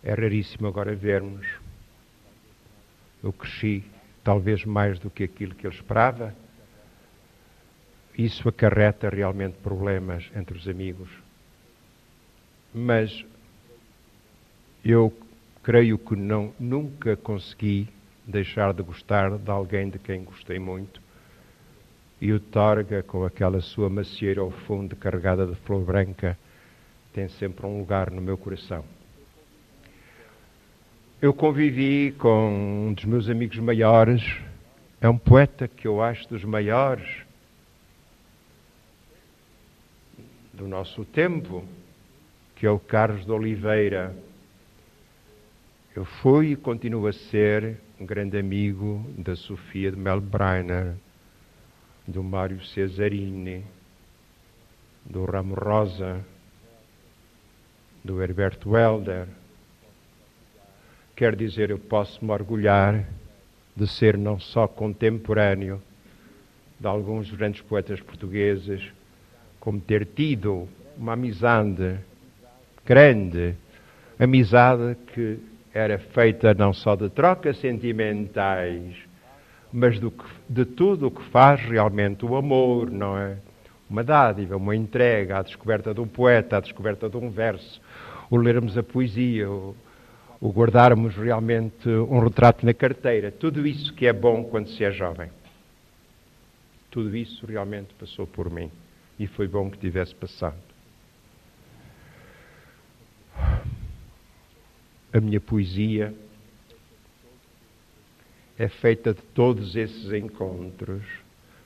[0.00, 1.44] É raríssimo agora vermos.
[3.20, 3.82] Eu cresci,
[4.22, 6.32] talvez mais do que aquilo que ele esperava.
[8.16, 11.10] Isso acarreta realmente problemas entre os amigos.
[12.72, 13.24] Mas
[14.84, 15.12] eu
[15.64, 17.88] creio que não, nunca consegui
[18.24, 21.09] deixar de gostar de alguém de quem gostei muito.
[22.20, 26.36] E o Torga, com aquela sua macieira ao fundo carregada de flor branca,
[27.12, 28.84] tem sempre um lugar no meu coração.
[31.20, 34.22] Eu convivi com um dos meus amigos maiores,
[35.00, 37.06] é um poeta que eu acho dos maiores
[40.52, 41.64] do nosso tempo,
[42.54, 44.14] que é o Carlos de Oliveira.
[45.96, 50.94] Eu fui e continuo a ser um grande amigo da Sofia de Melbreiner,
[52.10, 53.64] do Mário Cesarini,
[55.04, 56.24] do Ramo Rosa,
[58.04, 59.28] do Herberto Welder.
[61.14, 63.04] Quer dizer, eu posso me orgulhar
[63.76, 65.80] de ser não só contemporâneo
[66.78, 68.82] de alguns grandes poetas portugueses,
[69.60, 71.98] como ter tido uma amizade
[72.84, 73.54] grande,
[74.18, 75.38] amizade que
[75.72, 79.09] era feita não só de trocas sentimentais,
[79.72, 80.10] mas que,
[80.48, 83.36] de tudo o que faz realmente o amor, não é?
[83.88, 87.80] Uma dádiva, uma entrega, a descoberta de um poeta, a descoberta de um verso,
[88.30, 89.74] o lermos a poesia, o,
[90.40, 93.32] o guardarmos realmente um retrato na carteira.
[93.32, 95.30] Tudo isso que é bom quando se é jovem.
[96.90, 98.70] Tudo isso realmente passou por mim
[99.18, 100.70] e foi bom que tivesse passado.
[105.12, 106.14] a minha poesia
[108.60, 111.02] é feita de todos esses encontros,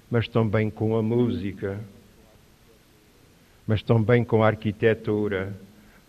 [0.09, 1.80] mas também com a música,
[3.66, 5.53] mas também com a arquitetura,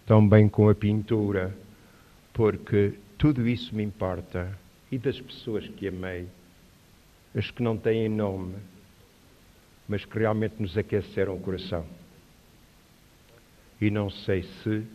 [0.05, 1.57] também com a pintura,
[2.31, 4.55] porque tudo isso me importa
[4.91, 6.27] e das pessoas que amei,
[7.33, 8.53] as que não têm nome,
[9.89, 11.83] mas que realmente nos aqueceram o coração.
[13.81, 14.85] E não sei se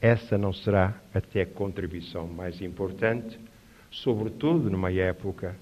[0.00, 3.36] essa não será até a contribuição mais importante,
[3.92, 5.54] sobretudo numa época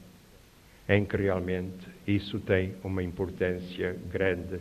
[0.89, 4.61] em que realmente isso tem uma importância grande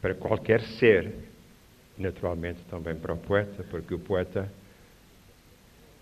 [0.00, 1.12] para qualquer ser,
[1.96, 4.50] naturalmente também para o poeta, porque o poeta,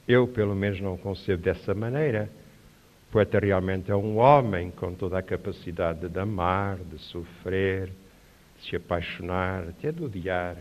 [0.06, 2.28] eu pelo menos não concebo dessa maneira.
[3.08, 7.90] O poeta realmente é um homem com toda a capacidade de amar, de sofrer,
[8.58, 10.56] de se apaixonar, até de odiar.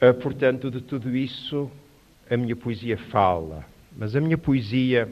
[0.00, 1.70] Uh, portanto, de tudo isso,
[2.28, 3.64] a minha poesia fala.
[3.96, 5.08] Mas a minha poesia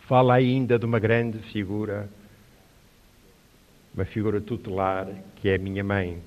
[0.00, 2.08] fala ainda de uma grande figura,
[3.94, 6.20] uma figura tutelar, que é a minha mãe.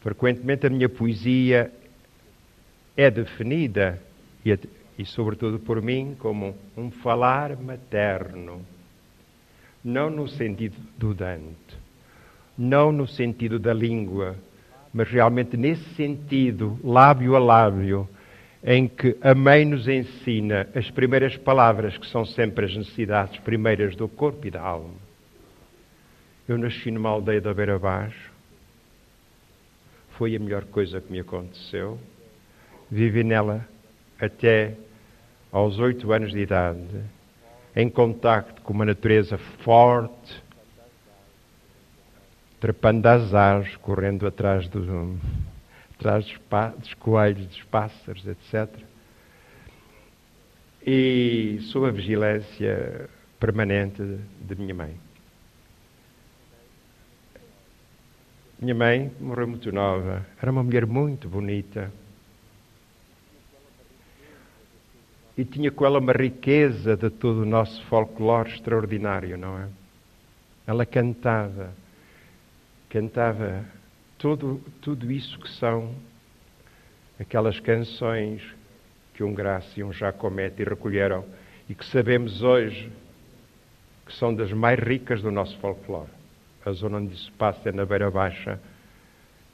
[0.00, 1.72] Frequentemente a minha poesia
[2.96, 4.00] é definida,
[4.44, 4.58] e,
[4.98, 8.64] e sobretudo por mim, como um falar materno.
[9.82, 11.76] Não no sentido do Dante,
[12.56, 14.36] não no sentido da língua,
[14.94, 18.08] mas realmente nesse sentido, lábio a lábio,
[18.62, 23.96] em que a mãe nos ensina as primeiras palavras, que são sempre as necessidades primeiras
[23.96, 24.94] do corpo e da alma.
[26.48, 28.32] Eu nasci numa aldeia da Beira Baixo,
[30.10, 31.98] foi a melhor coisa que me aconteceu.
[32.88, 33.66] Vivi nela
[34.20, 34.74] até
[35.50, 37.00] aos oito anos de idade,
[37.74, 40.43] em contacto com uma natureza forte,
[42.64, 44.88] trepando as árvores, correndo atrás dos,
[45.98, 46.34] atrás dos,
[46.78, 48.74] dos coelhos, dos pássaros, etc.
[50.82, 54.02] E sob a vigilância permanente
[54.40, 54.96] de minha mãe.
[58.58, 61.92] Minha mãe morreu muito nova, era uma mulher muito bonita.
[65.36, 69.68] E tinha com ela uma riqueza de todo o nosso folclore extraordinário, não é?
[70.66, 71.83] Ela cantava,
[72.94, 73.64] cantava
[74.16, 75.92] tudo, tudo isso que são
[77.18, 78.40] aquelas canções
[79.14, 81.24] que um Graça e um Jacomete recolheram
[81.68, 82.92] e que sabemos hoje
[84.06, 86.08] que são das mais ricas do nosso folclore.
[86.64, 88.60] A zona onde isso passa é na Beira Baixa,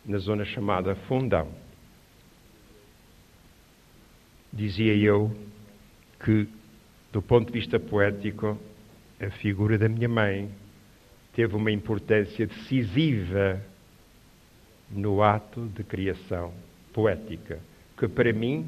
[0.04, 1.48] na zona chamada Fundão.
[4.52, 5.34] Dizia eu
[6.22, 6.46] que,
[7.10, 8.58] do ponto de vista poético,
[9.18, 10.50] a figura da minha mãe
[11.34, 13.60] teve uma importância decisiva
[14.90, 16.52] no ato de criação
[16.92, 17.58] poética,
[17.96, 18.66] que para mim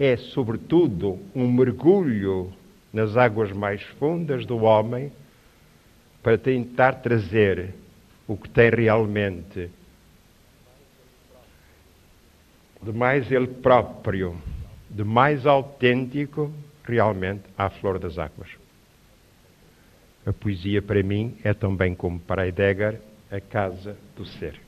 [0.00, 2.50] é, sobretudo, um mergulho
[2.90, 5.12] nas águas mais fundas do homem
[6.22, 7.74] para tentar trazer
[8.26, 9.70] o que tem realmente
[12.82, 14.34] de mais ele próprio,
[14.88, 16.50] de mais autêntico,
[16.82, 18.59] realmente à flor das águas.
[20.30, 23.00] A poesia, para mim, é também como para Heidegger,
[23.32, 24.60] a casa do ser.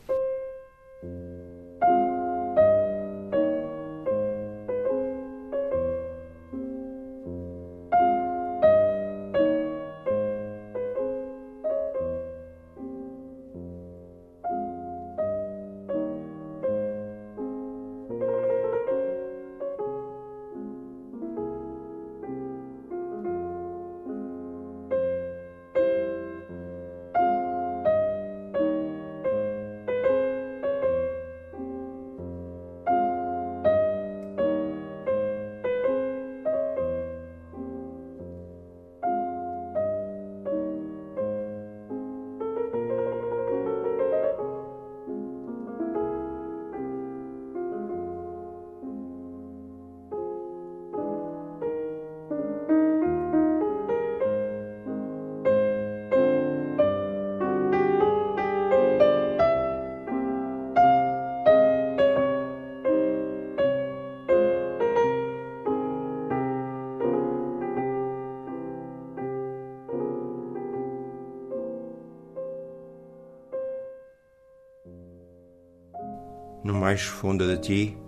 [77.03, 77.99] Mais fundo de ti,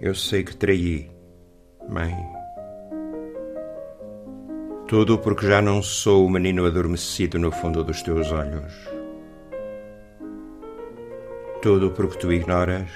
[0.00, 1.10] eu sei que traí,
[1.88, 2.14] mãe.
[4.86, 8.72] Tudo porque já não sou o menino adormecido no fundo dos teus olhos.
[11.60, 12.90] Tudo porque tu ignoras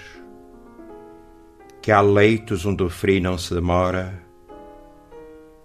[1.83, 4.23] que há leitos onde o frio não se demora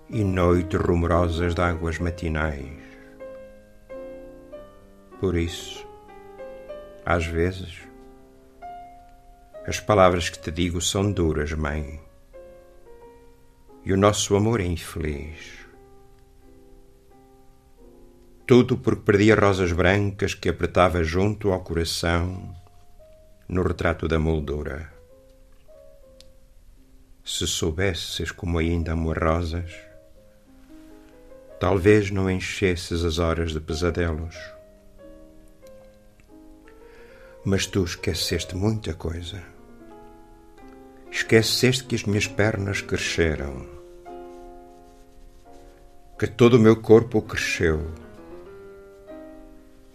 [0.10, 2.72] e noites rumorosas de águas matinais.
[5.20, 5.86] Por isso,
[7.06, 7.86] às vezes,
[9.68, 11.99] as palavras que te digo são duras, mãe.
[13.84, 15.66] E o nosso amor é infeliz.
[18.47, 22.55] Tudo porque perdi as rosas brancas que apertava junto ao coração
[23.47, 24.93] no retrato da moldura.
[27.24, 29.72] Se soubesses como ainda amo as rosas,
[31.59, 34.36] talvez não enchesses as horas de pesadelos
[37.45, 39.55] mas tu esqueceste muita coisa.
[41.26, 43.66] Esqueceste que as minhas pernas cresceram,
[46.20, 47.92] que todo o meu corpo cresceu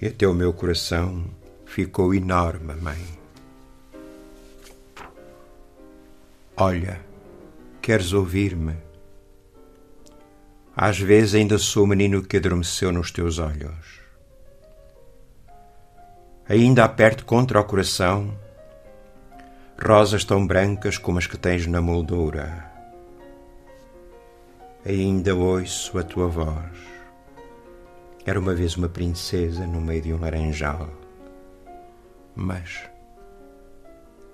[0.00, 1.24] e até o meu coração
[1.64, 3.06] ficou enorme, mãe.
[6.56, 7.00] Olha,
[7.80, 8.74] queres ouvir-me?
[10.74, 14.00] Às vezes ainda sou o menino que adormeceu nos teus olhos
[16.50, 18.36] ainda aperto contra o coração
[19.82, 22.70] rosas tão brancas como as que tens na moldura.
[24.84, 26.76] Ainda ouço a tua voz.
[28.24, 30.88] Era uma vez uma princesa no meio de um laranjal.
[32.36, 32.82] Mas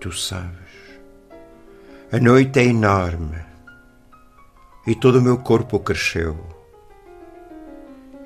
[0.01, 1.01] tu sabes,
[2.13, 3.39] a noite é enorme
[4.87, 6.37] e todo o meu corpo cresceu.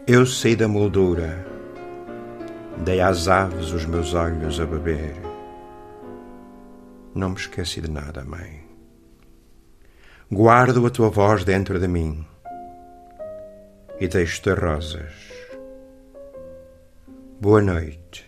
[0.07, 1.47] Eu saí da moldura,
[2.79, 5.30] dei às aves os meus olhos a beber.
[7.15, 8.65] Não me esqueci de nada, mãe.
[10.31, 12.25] Guardo a tua voz dentro de mim
[13.99, 15.13] e deixo-te rosas.
[17.41, 18.25] Boa noite.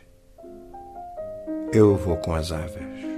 [1.72, 3.11] Eu vou com as aves.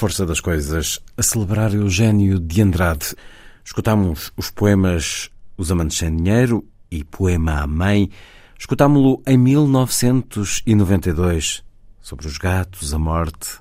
[0.00, 3.14] Força das Coisas, a celebrar Eugênio de Andrade.
[3.62, 5.28] Escutámos os poemas
[5.58, 8.08] Os Amantes Sem Dinheiro e Poema à Mãe.
[8.58, 11.62] Escutámo-lo em 1992,
[12.00, 13.58] sobre os gatos, a morte,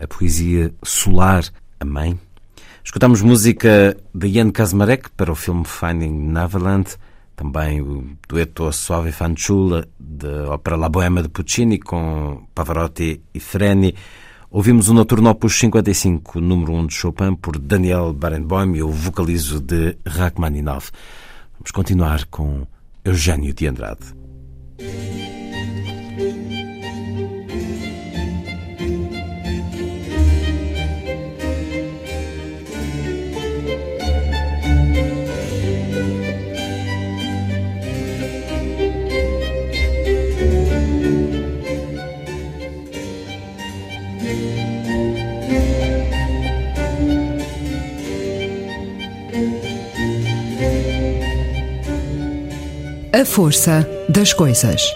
[0.00, 1.42] a poesia solar,
[1.80, 2.16] a mãe.
[2.84, 6.88] Escutámos música de Ian Kazmarek para o filme Finding Neverland,
[7.34, 13.92] também o dueto Suave Fanciulla da ópera La Bohème de Puccini com Pavarotti e Freni.
[14.52, 19.60] Ouvimos o Noturno Opus 55, número 1 de Chopin, por Daniel Barenboim e o vocalizo
[19.60, 20.90] de Rachmaninoff.
[21.52, 22.66] Vamos continuar com
[23.04, 24.12] Eugênio de Andrade.
[53.20, 54.94] A força das coisas.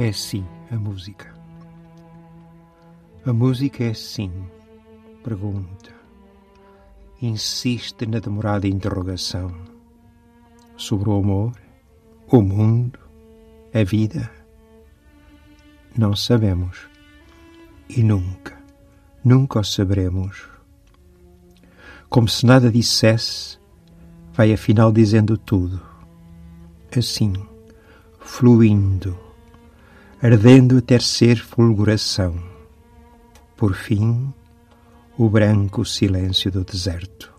[0.00, 1.30] É assim a música.
[3.26, 4.32] A música é sim,
[5.22, 5.94] pergunta.
[7.20, 9.54] Insiste na demorada interrogação
[10.74, 11.52] sobre o amor,
[12.28, 12.98] o mundo,
[13.74, 14.30] a vida.
[15.94, 16.88] Não sabemos
[17.86, 18.58] e nunca,
[19.22, 20.48] nunca o saberemos.
[22.08, 23.58] Como se nada dissesse,
[24.32, 25.78] vai afinal dizendo tudo.
[26.96, 27.34] Assim,
[28.18, 29.28] fluindo,
[30.22, 32.34] ardendo até ser fulguração.
[33.56, 34.32] Por fim,
[35.16, 37.32] o branco silêncio do deserto.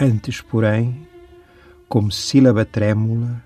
[0.00, 1.06] Antes, porém,
[1.88, 3.44] como sílaba trêmula,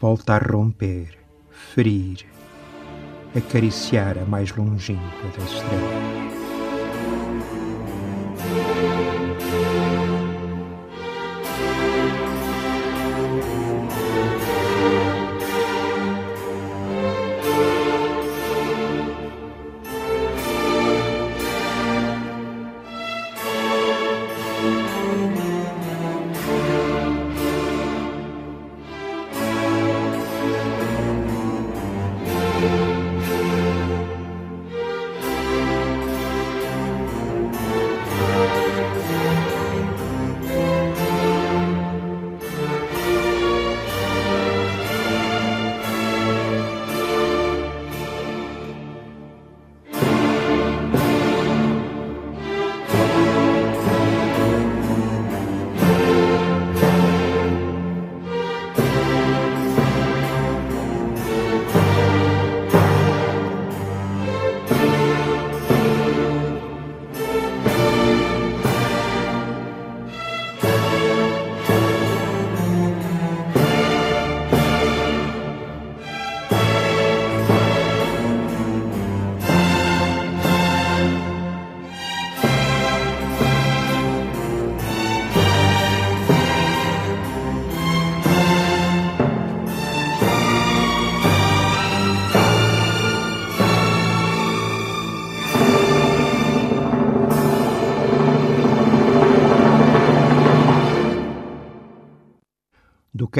[0.00, 1.18] volta a romper,
[1.50, 2.24] ferir,
[3.36, 6.31] acariciar a mais longínqua das estrelas.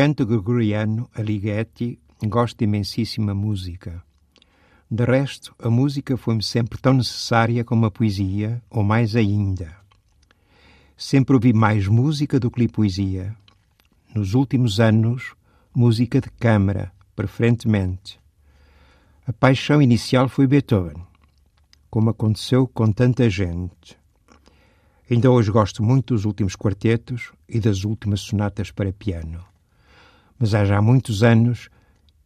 [0.02, 4.02] Canto gregoriano Alighetti gosto imensíssima música.
[4.90, 9.76] De resto, a música foi-me sempre tão necessária como a poesia, ou mais ainda.
[10.96, 13.36] Sempre ouvi mais música do que li poesia.
[14.12, 15.34] Nos últimos anos,
[15.72, 18.18] música de câmara, preferentemente.
[19.24, 21.00] A paixão inicial foi Beethoven,
[21.88, 23.96] como aconteceu com tanta gente.
[25.08, 29.51] Ainda hoje gosto muito dos últimos quartetos e das últimas sonatas para piano
[30.42, 31.68] mas há já muitos anos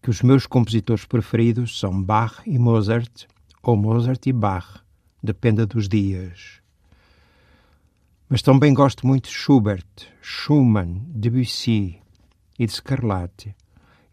[0.03, 3.27] que os meus compositores preferidos são Bach e Mozart,
[3.63, 4.81] ou Mozart e Bach,
[5.23, 6.63] dependa dos dias.
[8.27, 9.85] Mas também gosto muito de Schubert,
[10.23, 12.01] Schumann, Debussy
[12.59, 13.55] e de Scarlatti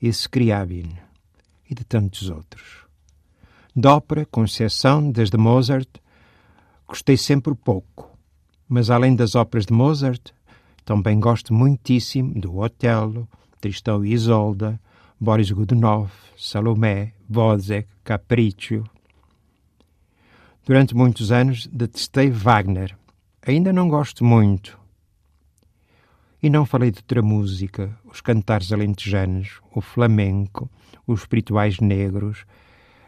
[0.01, 0.97] e de Scriabin
[1.69, 2.85] e de tantos outros.
[3.73, 5.87] De ópera, com exceção desde Mozart,
[6.85, 8.11] gostei sempre pouco,
[8.67, 10.33] mas além das óperas de Mozart,
[10.83, 13.29] também gosto muitíssimo do Otelo,
[13.63, 14.77] Tristão e Isolda,
[15.17, 18.83] Boris Godunov, Salomé, Wozzeck, Capriccio.
[20.65, 22.93] Durante muitos anos detestei Wagner.
[23.47, 24.77] Ainda não gosto muito.
[26.41, 30.69] E não falei de outra música, os cantares alentejanos, o flamenco,
[31.07, 32.45] os espirituais negros,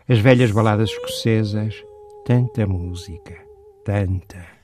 [0.07, 1.83] as velhas baladas escocesas.
[2.25, 3.35] Tanta música,
[3.83, 4.54] tanta.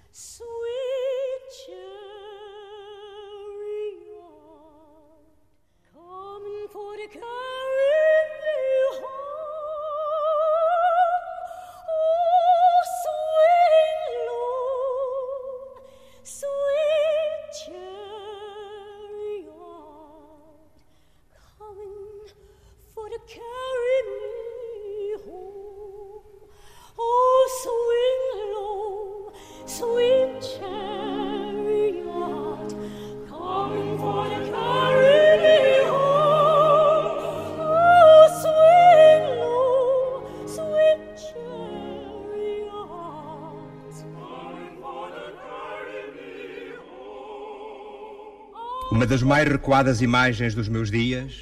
[49.52, 51.34] Recuadas imagens dos meus dias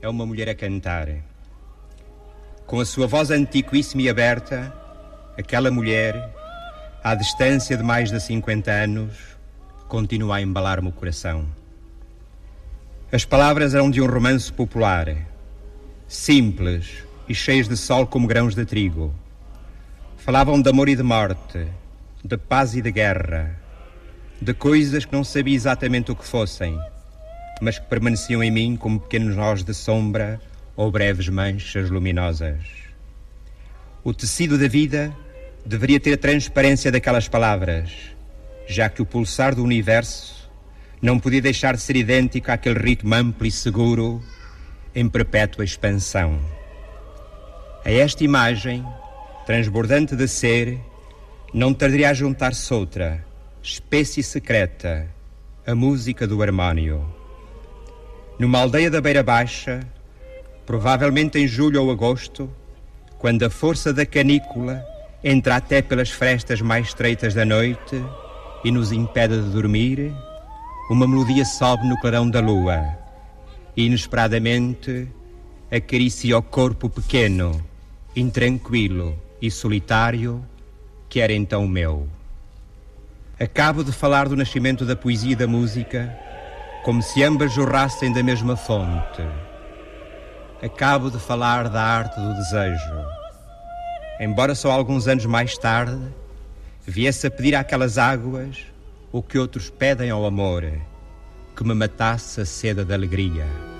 [0.00, 1.08] é uma mulher a cantar.
[2.66, 4.72] Com a sua voz antiquíssima e aberta,
[5.38, 6.14] aquela mulher,
[7.02, 9.14] à distância de mais de 50 anos,
[9.88, 11.46] continua a embalar-me o coração.
[13.10, 15.16] As palavras eram de um romance popular,
[16.08, 19.14] simples, e cheias de sol como grãos de trigo.
[20.16, 21.66] Falavam de amor e de morte,
[22.24, 23.58] de paz e de guerra,
[24.40, 26.78] de coisas que não sabia exatamente o que fossem,
[27.60, 30.40] mas que permaneciam em mim como pequenos nós de sombra
[30.76, 32.58] ou breves manchas luminosas.
[34.04, 35.14] O tecido da vida
[35.64, 37.90] deveria ter a transparência daquelas palavras,
[38.68, 40.50] já que o pulsar do universo
[41.00, 44.22] não podia deixar de ser idêntico àquele ritmo amplo e seguro
[44.94, 46.38] em perpétua expansão.
[47.84, 48.84] A esta imagem,
[49.44, 50.80] transbordante de ser,
[51.52, 53.24] não tardaria a juntar-se outra,
[53.62, 55.08] espécie secreta,
[55.66, 57.15] a música do harmónio.
[58.38, 59.80] Numa aldeia da Beira Baixa,
[60.66, 62.50] provavelmente em julho ou agosto,
[63.18, 64.84] quando a força da canícula
[65.24, 68.04] entra até pelas frestas mais estreitas da noite
[68.62, 70.14] e nos impede de dormir,
[70.90, 72.86] uma melodia sobe no clarão da lua
[73.74, 75.08] e, inesperadamente,
[75.70, 77.58] acaricia o corpo pequeno,
[78.14, 80.44] intranquilo e solitário
[81.08, 82.06] que era então o meu.
[83.40, 86.25] Acabo de falar do nascimento da poesia e da música
[86.86, 89.20] como se ambas jorrassem da mesma fonte.
[90.62, 92.94] Acabo de falar da arte do desejo.
[94.20, 96.00] Embora só alguns anos mais tarde
[96.86, 98.58] viesse a pedir àquelas águas
[99.10, 100.62] o que outros pedem ao amor,
[101.56, 103.75] que me matasse a sede da alegria.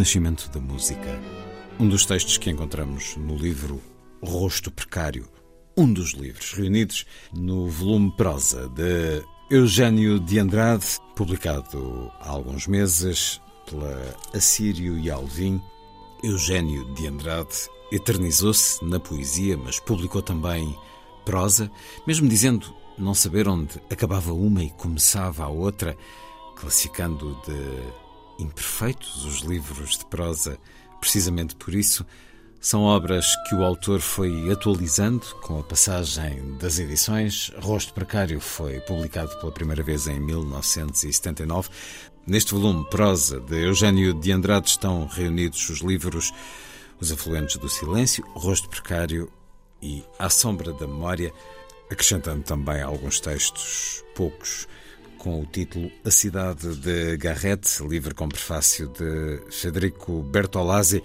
[0.00, 1.20] Nascimento da Música.
[1.78, 3.82] Um dos textos que encontramos no livro
[4.22, 5.28] Rosto Precário.
[5.76, 13.42] Um dos livros reunidos no volume Prosa de Eugênio de Andrade, publicado há alguns meses
[13.68, 15.60] pela Assírio e Alvim.
[16.24, 20.74] Eugênio de Andrade eternizou-se na poesia, mas publicou também
[21.26, 21.70] prosa,
[22.06, 25.94] mesmo dizendo não saber onde acabava uma e começava a outra,
[26.56, 27.99] classificando de
[28.40, 30.58] imperfeitos os livros de prosa,
[31.00, 32.04] precisamente por isso.
[32.60, 37.50] São obras que o autor foi atualizando com a passagem das edições.
[37.58, 41.70] Rosto Precário foi publicado pela primeira vez em 1979.
[42.26, 46.32] Neste volume Prosa de Eugênio de Andrade estão reunidos os livros
[47.00, 49.32] Os Afluentes do Silêncio, Rosto Precário
[49.82, 51.32] e À Sombra da Memória,
[51.90, 54.68] acrescentando também alguns textos, poucos,
[55.20, 61.02] com o título A Cidade de Garrett, livro com prefácio de Federico Bertolazzi.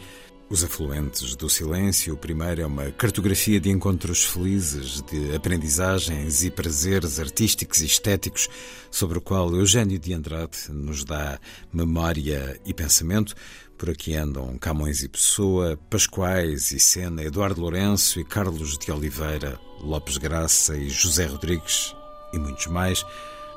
[0.49, 6.51] Os Afluentes do Silêncio, o primeiro é uma cartografia de encontros felizes, de aprendizagens e
[6.51, 8.47] prazeres artísticos e estéticos,
[8.89, 11.38] sobre o qual Eugênio de Andrade nos dá
[11.74, 13.36] memória e pensamento.
[13.78, 19.59] Por aqui andam Camões e Pessoa, Pascoais e Sena, Eduardo Lourenço e Carlos de Oliveira,
[19.82, 21.93] Lopes Graça e José Rodrigues
[22.32, 23.03] e muitos mais.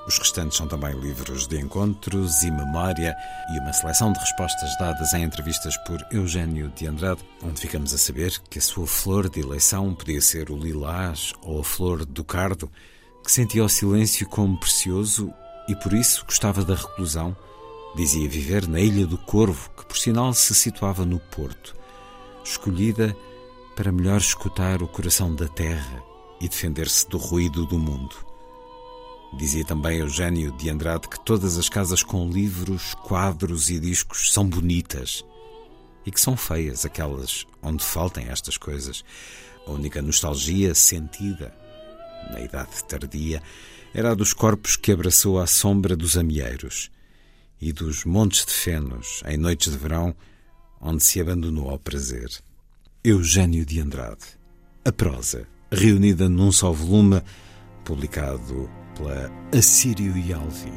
[0.08, 3.14] Os restantes são também livros de encontros e memória
[3.52, 7.98] e uma seleção de respostas dadas em entrevistas por Eugênio de Andrade, onde ficamos a
[7.98, 12.24] saber que a sua flor de eleição podia ser o lilás ou a flor do
[12.24, 12.72] cardo,
[13.22, 15.30] que sentia o silêncio como precioso
[15.68, 17.36] e por isso gostava da reclusão.
[17.94, 21.76] Dizia viver na Ilha do Corvo, que por sinal se situava no Porto,
[22.42, 23.14] escolhida
[23.76, 26.02] para melhor escutar o coração da terra
[26.40, 28.27] e defender-se do ruído do mundo.
[29.36, 34.48] Dizia também Eugênio de Andrade que todas as casas com livros, quadros e discos são
[34.48, 35.24] bonitas
[36.06, 39.04] e que são feias aquelas onde faltem estas coisas.
[39.66, 41.54] A única nostalgia sentida
[42.30, 43.42] na idade tardia
[43.92, 46.90] era a dos corpos que abraçou à sombra dos amieiros
[47.60, 50.14] e dos montes de fenos em noites de verão
[50.80, 52.30] onde se abandonou ao prazer.
[53.04, 54.24] Eugênio de Andrade.
[54.84, 57.22] A prosa, reunida num só volume,
[57.84, 60.72] publicado pela Assírio e Alvim.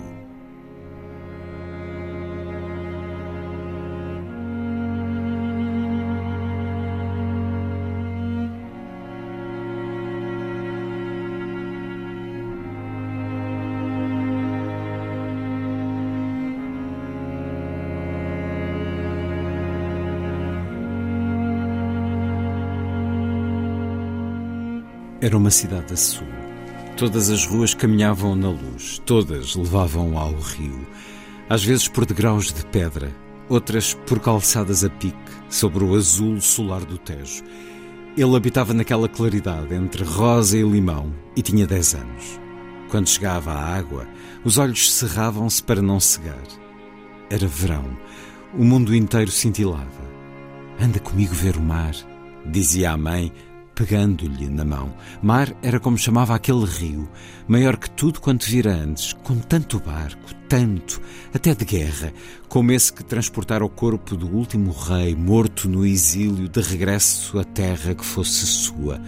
[25.23, 26.40] Era uma cidade a sul.
[27.01, 30.87] Todas as ruas caminhavam na luz, todas levavam ao rio,
[31.49, 33.11] às vezes por degraus de pedra,
[33.49, 35.17] outras por calçadas a pique,
[35.49, 37.43] sobre o azul solar do Tejo.
[38.15, 42.39] Ele habitava naquela claridade entre rosa e limão e tinha dez anos.
[42.91, 44.07] Quando chegava à água,
[44.45, 46.37] os olhos cerravam-se para não cegar.
[47.31, 47.97] Era verão,
[48.53, 50.07] o mundo inteiro cintilava.
[50.79, 51.95] Anda comigo ver o mar,
[52.45, 53.33] dizia a mãe,
[53.75, 54.93] pegando-lhe na mão.
[55.21, 57.09] Mar era como chamava aquele rio,
[57.47, 61.01] maior que tudo quanto vira antes, com tanto barco, tanto,
[61.33, 62.13] até de guerra,
[62.47, 67.43] como esse que transportara o corpo do último rei, morto no exílio, de regresso à
[67.43, 69.01] terra que fosse sua.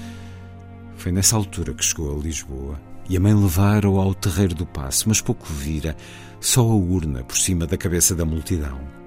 [0.96, 2.80] Foi nessa altura que chegou a Lisboa.
[3.10, 5.98] E a mãe levara-o ao terreiro do passo, mas pouco vira,
[6.40, 9.03] só a urna por cima da cabeça da multidão.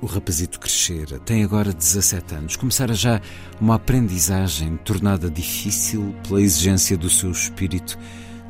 [0.00, 3.20] O rapazito crescera, tem agora 17 anos, começara já
[3.58, 7.98] uma aprendizagem tornada difícil pela exigência do seu espírito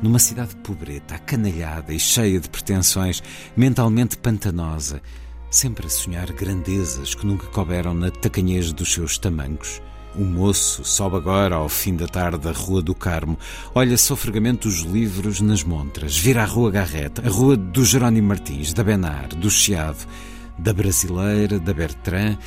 [0.01, 3.23] numa cidade pobreta, acanalhada e cheia de pretensões,
[3.55, 5.01] mentalmente pantanosa,
[5.49, 9.81] sempre a sonhar grandezas que nunca couberam na tacanhez dos seus tamancos.
[10.15, 13.37] O moço sobe agora ao fim da tarde a Rua do Carmo,
[13.73, 18.73] olha sofregamente os livros nas montras, vira a Rua Garreta, a Rua do Jerónimo Martins,
[18.73, 20.05] da Benar, do Chiado,
[20.57, 22.37] da Brasileira, da Bertrand.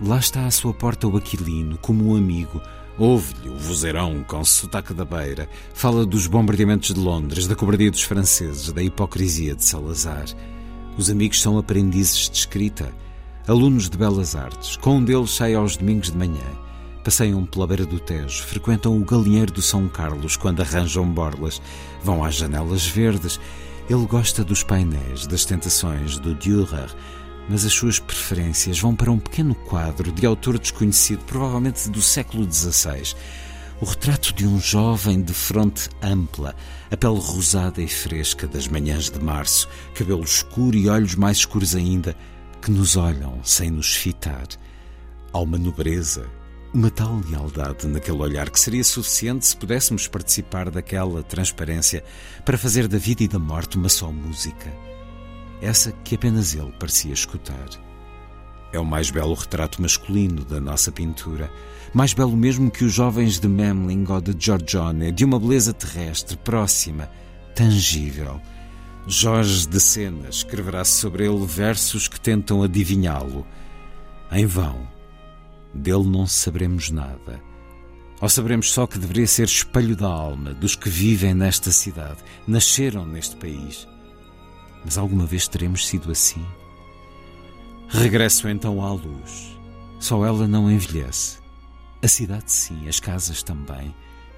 [0.00, 2.60] Lá está à sua porta o Aquilino, como um amigo.
[2.98, 5.48] Ouve-lhe o vozeirão com sotaque da beira.
[5.74, 10.24] Fala dos bombardeamentos de Londres, da cobardia dos franceses, da hipocrisia de Salazar.
[10.96, 12.90] Os amigos são aprendizes de escrita,
[13.46, 14.76] alunos de belas artes.
[14.76, 16.44] Com um deles sai aos domingos de manhã.
[17.04, 21.62] Passeiam pela beira do Tejo, frequentam o galinheiro do São Carlos quando arranjam borlas,
[22.02, 23.38] vão às janelas verdes.
[23.88, 26.92] Ele gosta dos painéis, das tentações, do Dürer,
[27.48, 32.50] mas as suas preferências vão para um pequeno quadro de autor desconhecido, provavelmente do século
[32.50, 33.14] XVI.
[33.80, 36.54] O retrato de um jovem de fronte ampla,
[36.90, 41.74] a pele rosada e fresca das manhãs de março, cabelo escuro e olhos mais escuros
[41.74, 42.16] ainda,
[42.62, 44.48] que nos olham sem nos fitar.
[45.32, 46.26] Há uma nobreza,
[46.72, 52.02] uma tal lealdade naquele olhar que seria suficiente se pudéssemos participar daquela transparência
[52.44, 54.85] para fazer da vida e da morte uma só música
[55.60, 57.68] essa que apenas ele parecia escutar.
[58.72, 61.50] É o mais belo retrato masculino da nossa pintura,
[61.94, 66.36] mais belo mesmo que os jovens de Memling ou de Giorgione, de uma beleza terrestre,
[66.36, 67.10] próxima,
[67.54, 68.40] tangível.
[69.06, 73.46] Jorge de Sena escreverá sobre ele versos que tentam adivinhá-lo.
[74.32, 74.86] Em vão.
[75.72, 77.40] Dele não saberemos nada.
[78.20, 83.06] Ou saberemos só que deveria ser espelho da alma dos que vivem nesta cidade, nasceram
[83.06, 83.86] neste país
[84.86, 86.46] mas alguma vez teremos sido assim?
[87.88, 89.58] Regresso então à luz.
[89.98, 91.38] Só ela não envelhece.
[92.00, 93.92] A cidade, sim, as casas também,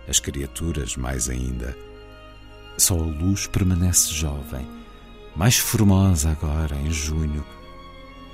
[0.08, 1.76] as criaturas mais ainda.
[2.78, 4.66] Só a luz permanece jovem,
[5.36, 7.44] mais formosa agora, em junho.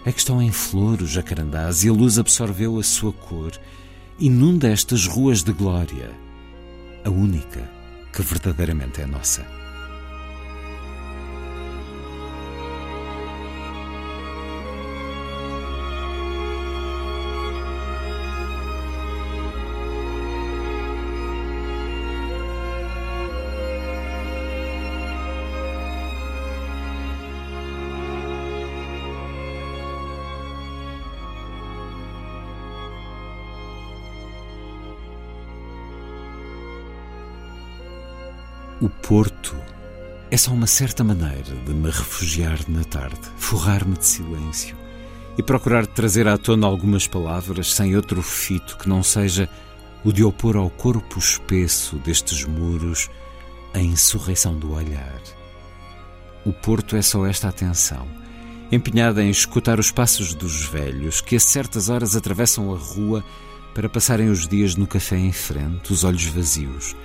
[0.05, 3.51] É que estão em flor os jacarandás e a luz absorveu a sua cor,
[4.21, 6.13] inunda estas ruas de glória,
[7.05, 7.69] a única
[8.13, 9.64] que verdadeiramente é nossa.
[38.81, 39.55] O Porto
[40.33, 44.77] é só uma certa maneira de me refugiar na tarde, forrar-me de silêncio
[45.39, 49.49] e procurar trazer à tona algumas palavras sem outro fito que não seja
[50.05, 53.09] o de opor ao corpo espesso destes muros
[53.73, 55.23] a insurreição do olhar.
[56.45, 58.09] O Porto é só esta atenção,
[58.73, 63.25] empenhada em escutar os passos dos velhos que a certas horas atravessam a rua
[63.73, 66.97] para passarem os dias no café em frente, os olhos vazios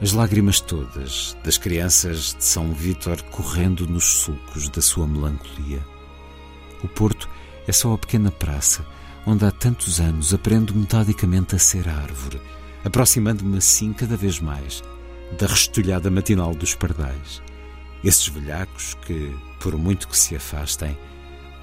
[0.00, 5.82] as lágrimas todas das crianças de São Vítor correndo nos sulcos da sua melancolia.
[6.84, 7.28] O Porto
[7.66, 8.86] é só a pequena praça
[9.26, 12.40] onde há tantos anos aprendo metodicamente a ser árvore,
[12.84, 14.84] aproximando-me assim cada vez mais
[15.38, 17.42] da restolhada matinal dos pardais.
[18.04, 20.96] Esses velhacos que, por muito que se afastem,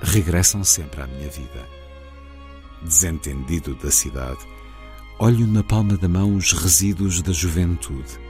[0.01, 1.65] regressam sempre à minha vida.
[2.81, 4.39] Desentendido da cidade,
[5.19, 8.22] olho na palma da mão os resíduos da juventude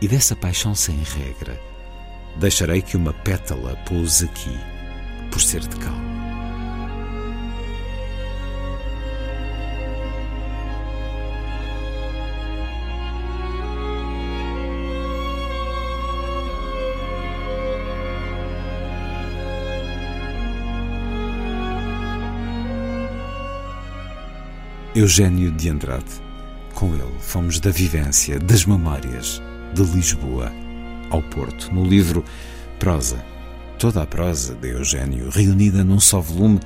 [0.00, 1.60] e dessa paixão sem regra,
[2.36, 4.58] deixarei que uma pétala pouse aqui,
[5.30, 5.94] por ser de cal.
[24.94, 26.04] Eugênio de Andrade.
[26.74, 29.42] Com ele fomos da vivência, das memórias
[29.84, 30.50] de Lisboa
[31.10, 32.24] ao Porto, no livro
[32.78, 33.22] Prosa.
[33.78, 36.60] Toda a prosa de Eugênio, reunida num só volume,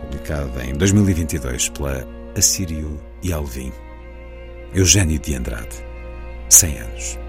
[0.00, 2.06] publicado em 2022 pela
[2.36, 3.72] Assírio e Alvim.
[4.72, 5.84] Eugênio de Andrade.
[6.48, 7.25] 100 anos.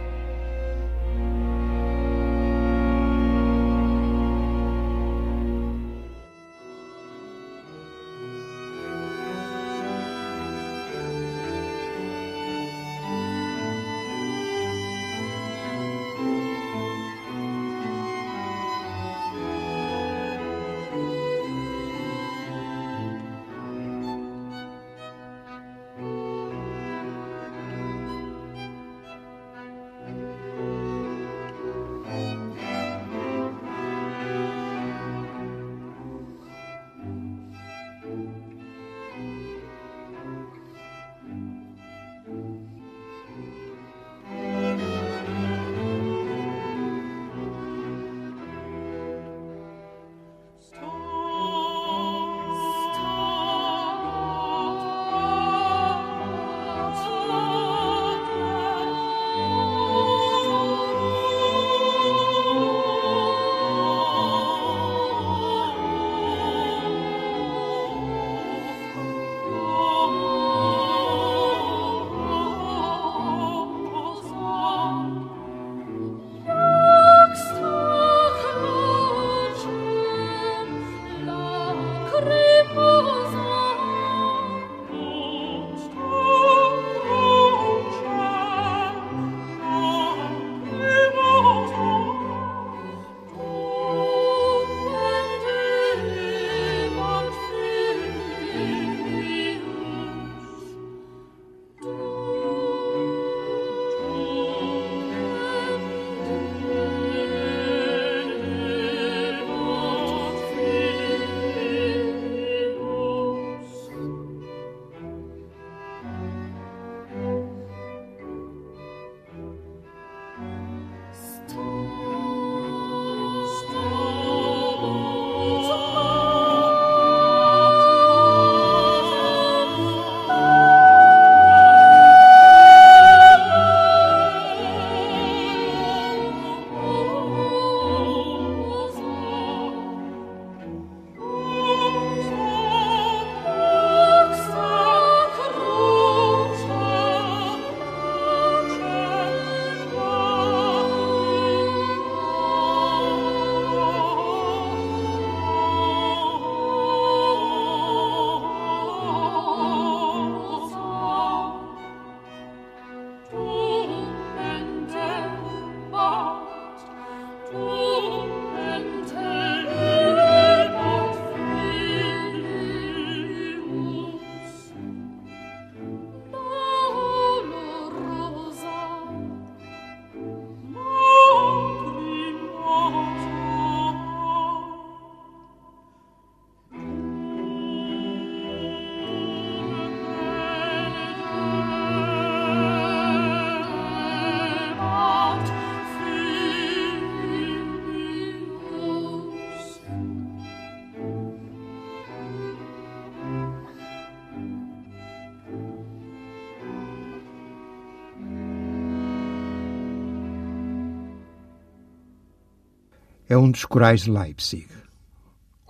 [213.38, 214.68] É um dos corais de Leipzig,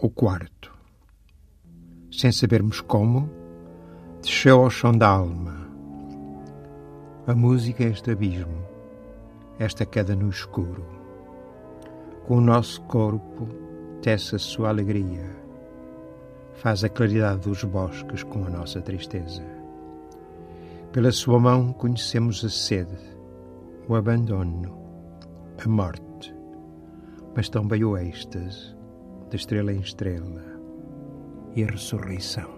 [0.01, 0.73] o quarto.
[2.09, 3.29] Sem sabermos como,
[4.21, 5.67] desceu ao chão da alma.
[7.27, 8.63] A música é este abismo,
[9.59, 10.85] esta queda no escuro.
[12.25, 13.49] Com o nosso corpo
[14.01, 15.29] tece a sua alegria,
[16.55, 19.43] faz a claridade dos bosques com a nossa tristeza.
[20.93, 22.97] Pela sua mão conhecemos a sede,
[23.89, 24.73] o abandono,
[25.61, 26.06] a morte
[27.37, 28.75] mas também o êxtase
[29.29, 30.43] de estrela em estrela
[31.55, 32.56] e a ressurreição.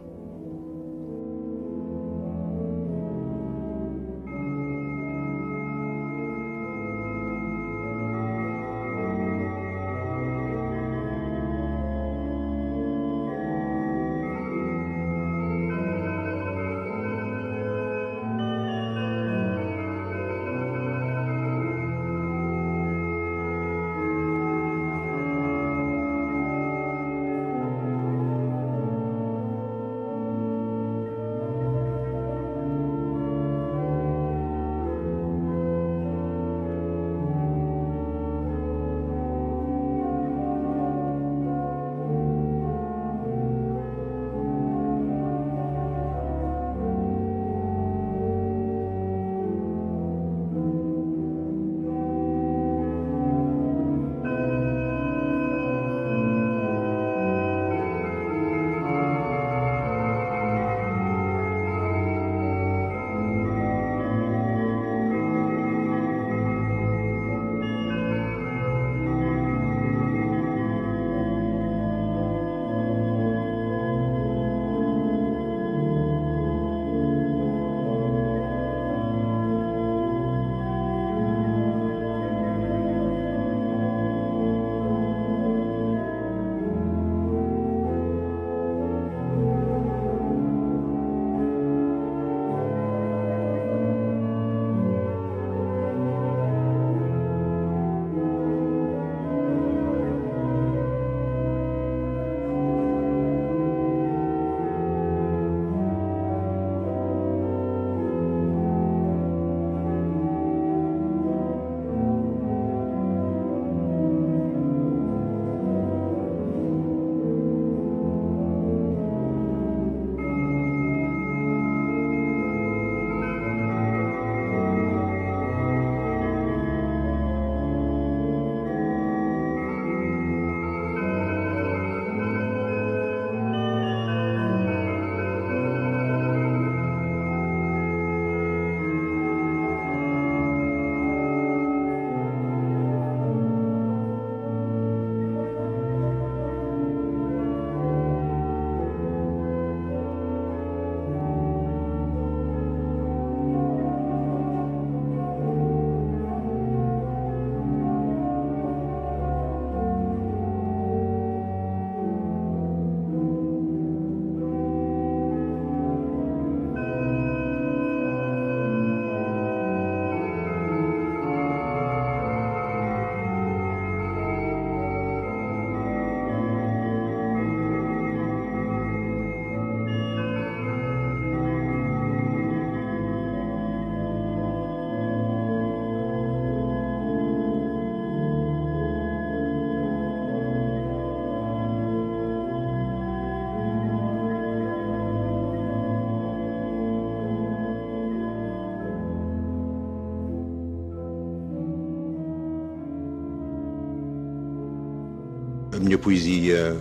[205.90, 206.80] Minha poesia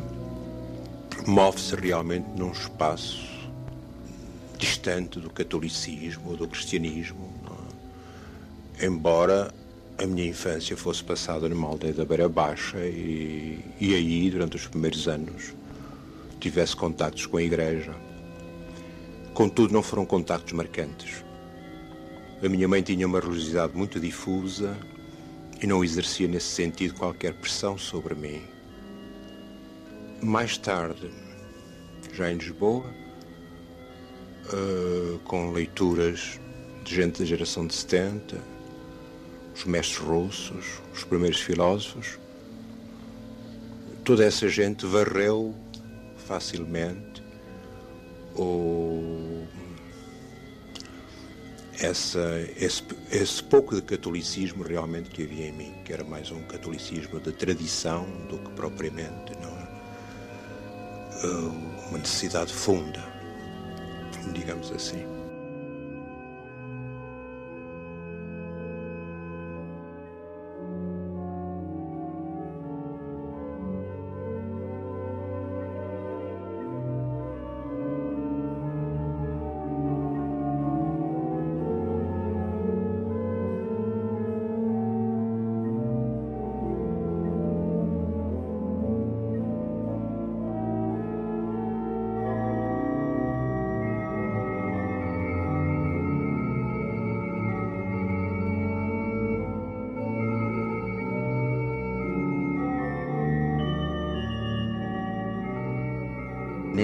[1.27, 3.27] move-se realmente num espaço
[4.59, 7.33] distante do catolicismo ou do cristianismo,
[8.79, 8.85] é?
[8.85, 9.51] embora
[9.97, 14.67] a minha infância fosse passada numa aldeia da Beira Baixa e, e aí, durante os
[14.67, 15.55] primeiros anos,
[16.39, 17.95] tivesse contactos com a igreja.
[19.33, 21.25] Contudo, não foram contactos marcantes.
[22.45, 24.77] A minha mãe tinha uma religiosidade muito difusa
[25.63, 28.58] e não exercia nesse sentido qualquer pressão sobre mim.
[30.23, 31.11] Mais tarde,
[32.13, 32.85] já em Lisboa,
[34.53, 36.41] uh, com leituras
[36.83, 38.37] de gente da geração de 70,
[39.55, 42.19] os mestres russos, os primeiros filósofos,
[44.05, 45.55] toda essa gente varreu
[46.17, 47.23] facilmente
[48.35, 49.47] o,
[51.79, 52.83] essa, esse,
[53.13, 57.33] esse pouco de catolicismo realmente que havia em mim, que era mais um catolicismo de
[57.33, 59.58] tradição do que propriamente não é?
[61.27, 63.03] Uma necessidade funda,
[64.33, 65.18] digamos assim.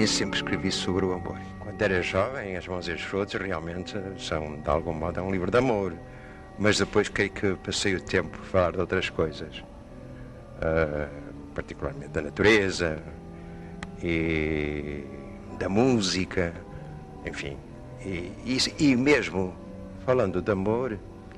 [0.07, 1.37] Sempre escrevi sobre o amor.
[1.59, 5.31] Quando era jovem, As Mãos e as Frutas realmente são, de algum modo, é um
[5.31, 5.93] livro de amor.
[6.57, 11.09] Mas depois creio que passei o tempo a falar de outras coisas, uh,
[11.53, 13.01] particularmente da natureza
[14.01, 15.03] e
[15.59, 16.53] da música,
[17.25, 17.57] enfim.
[18.05, 19.53] E, e, e mesmo
[20.05, 20.97] falando de amor,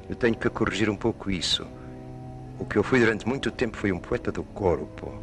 [0.10, 1.65] eu tenho que corrigir um pouco isso.
[2.60, 5.14] O que eu fui durante muito tempo foi um poeta do corpo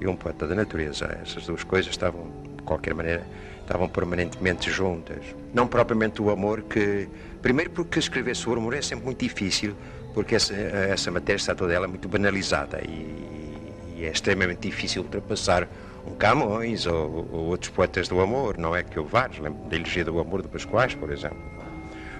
[0.00, 1.06] e um poeta da natureza.
[1.22, 3.26] Essas duas coisas estavam qualquer maneira,
[3.60, 5.18] estavam permanentemente juntas.
[5.54, 7.08] Não propriamente o amor que.
[7.42, 9.74] Primeiro, porque escrever sobre o amor é sempre muito difícil,
[10.12, 15.68] porque essa, essa matéria está toda ela muito banalizada e, e é extremamente difícil ultrapassar
[16.06, 19.76] um Camões ou, ou, outros poetas do amor, não é que eu vários, lembro da
[19.76, 21.38] Elegia do Amor de Pascoais, por exemplo.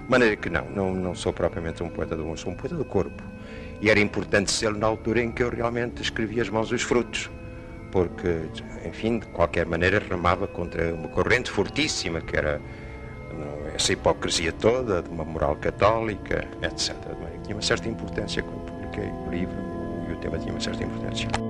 [0.03, 2.75] De maneira que não, não, não sou propriamente um poeta do amor, sou um poeta
[2.75, 3.23] do corpo.
[3.81, 7.29] E era importante ser na altura em que eu realmente escrevia as mãos dos frutos
[7.91, 8.41] porque,
[8.85, 12.61] enfim, de qualquer maneira remava contra uma corrente fortíssima que era
[13.75, 16.95] essa hipocrisia toda de uma moral católica, etc.
[17.43, 19.55] Tinha uma certa importância quando publiquei o livro
[20.09, 21.46] e o tema tinha uma certa importância.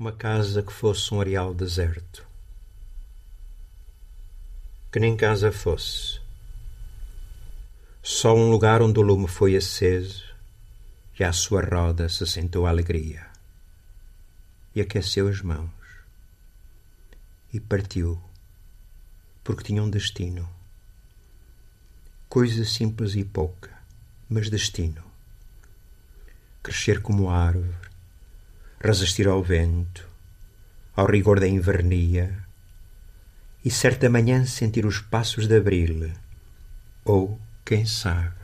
[0.00, 2.26] Uma casa que fosse um areal deserto.
[4.90, 6.18] Que nem casa fosse.
[8.02, 10.24] Só um lugar onde o lume foi aceso
[11.18, 13.26] e à sua roda se sentou a alegria.
[14.74, 15.70] E aqueceu as mãos.
[17.52, 18.18] E partiu,
[19.44, 20.48] porque tinha um destino.
[22.26, 23.70] Coisa simples e pouca,
[24.30, 25.04] mas destino.
[26.62, 27.79] Crescer como árvore,
[28.82, 30.08] resistir ao vento,
[30.96, 32.44] ao rigor da invernia,
[33.64, 36.10] e certa manhã sentir os passos de abril,
[37.04, 38.34] ou, quem sabe,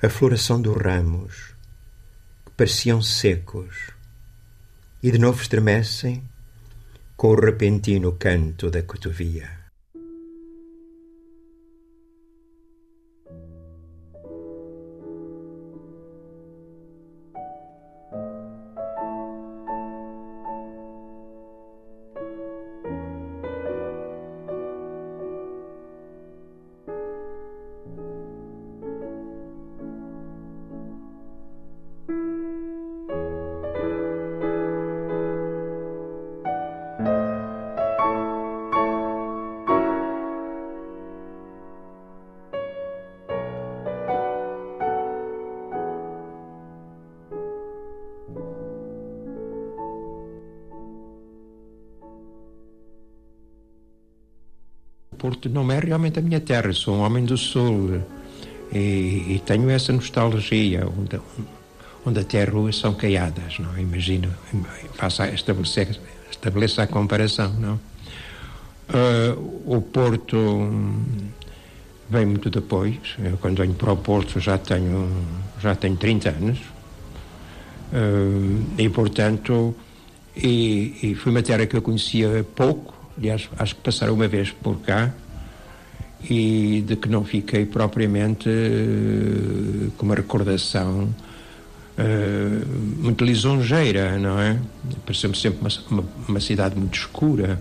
[0.00, 1.52] a floração dos ramos,
[2.46, 3.90] que pareciam secos,
[5.02, 6.22] e de novo estremecem
[7.16, 9.59] com o repentino canto da cotovia.
[55.40, 58.02] Porto não é realmente a minha terra, sou um homem do Sul
[58.70, 60.86] e, e tenho essa nostalgia.
[60.86, 61.18] Onde,
[62.04, 63.78] onde até ruas são caiadas, não?
[63.78, 64.28] Imagino,
[64.94, 65.98] faça estabelecer,
[66.30, 67.80] estabeleça a comparação, não?
[68.90, 70.36] Uh, o Porto
[72.10, 72.98] vem muito depois.
[73.18, 75.08] Eu, quando venho para o Porto, já tenho,
[75.58, 76.58] já tenho 30 anos.
[77.92, 79.74] Uh, e, portanto,
[80.36, 82.94] e, e foi uma terra que eu conhecia pouco.
[83.16, 85.14] Aliás, acho que passaram uma vez por cá
[86.28, 91.14] e de que não fiquei propriamente uh, com uma recordação
[91.98, 92.66] uh,
[92.98, 94.58] muito lisonjeira, não é?
[95.06, 97.60] Pareceu-me sempre uma, uma, uma, cidade muito escura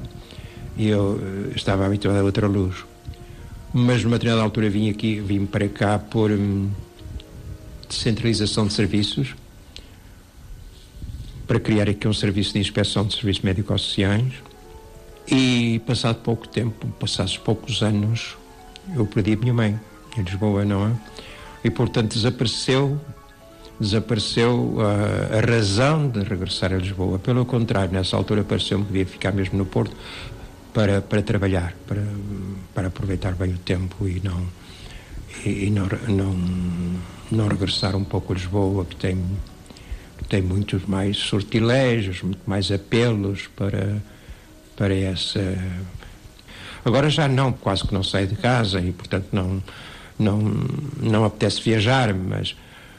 [0.78, 2.76] e eu uh, estava habituado a outra luz.
[3.74, 6.70] Mas numa determinada altura vim aqui, vim para cá por um,
[7.88, 9.36] descentralização de serviços
[11.48, 14.34] para criar aqui um serviço de inspeção de serviços médico-sociais
[15.28, 18.38] e passado pouco tempo, passados poucos anos,
[18.96, 19.80] eu perdi a minha mãe
[20.18, 20.92] em Lisboa, não é?
[21.64, 23.00] E portanto desapareceu,
[23.80, 27.20] desapareceu a, a razão de regressar a Lisboa.
[27.20, 29.96] Pelo contrário, nessa altura pareceu-me que devia ficar mesmo no Porto
[30.74, 32.04] para, para trabalhar, para,
[32.74, 34.48] para aproveitar bem o tempo e não
[35.46, 36.36] e, e não, não,
[37.32, 39.24] não regressar um pouco a Lisboa, que tem,
[40.18, 43.98] que tem muitos mais sortilégios, muito mais apelos para,
[44.76, 45.40] para essa
[46.84, 49.62] Agora já não, quase que não saio de casa e, portanto, não,
[50.18, 50.40] não,
[51.02, 52.56] não apetece viajar, mas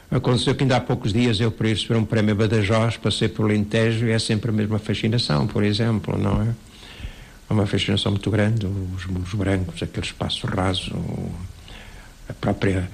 [0.09, 3.47] aconteceu que ainda há poucos dias eu, para ir receber um prémio Badajoz, passei por
[3.47, 6.47] Lentejo e é sempre a mesma fascinação, por exemplo, não é?
[7.49, 10.95] É uma fascinação muito grande, os muros brancos, aquele espaço raso,
[12.29, 12.89] a própria,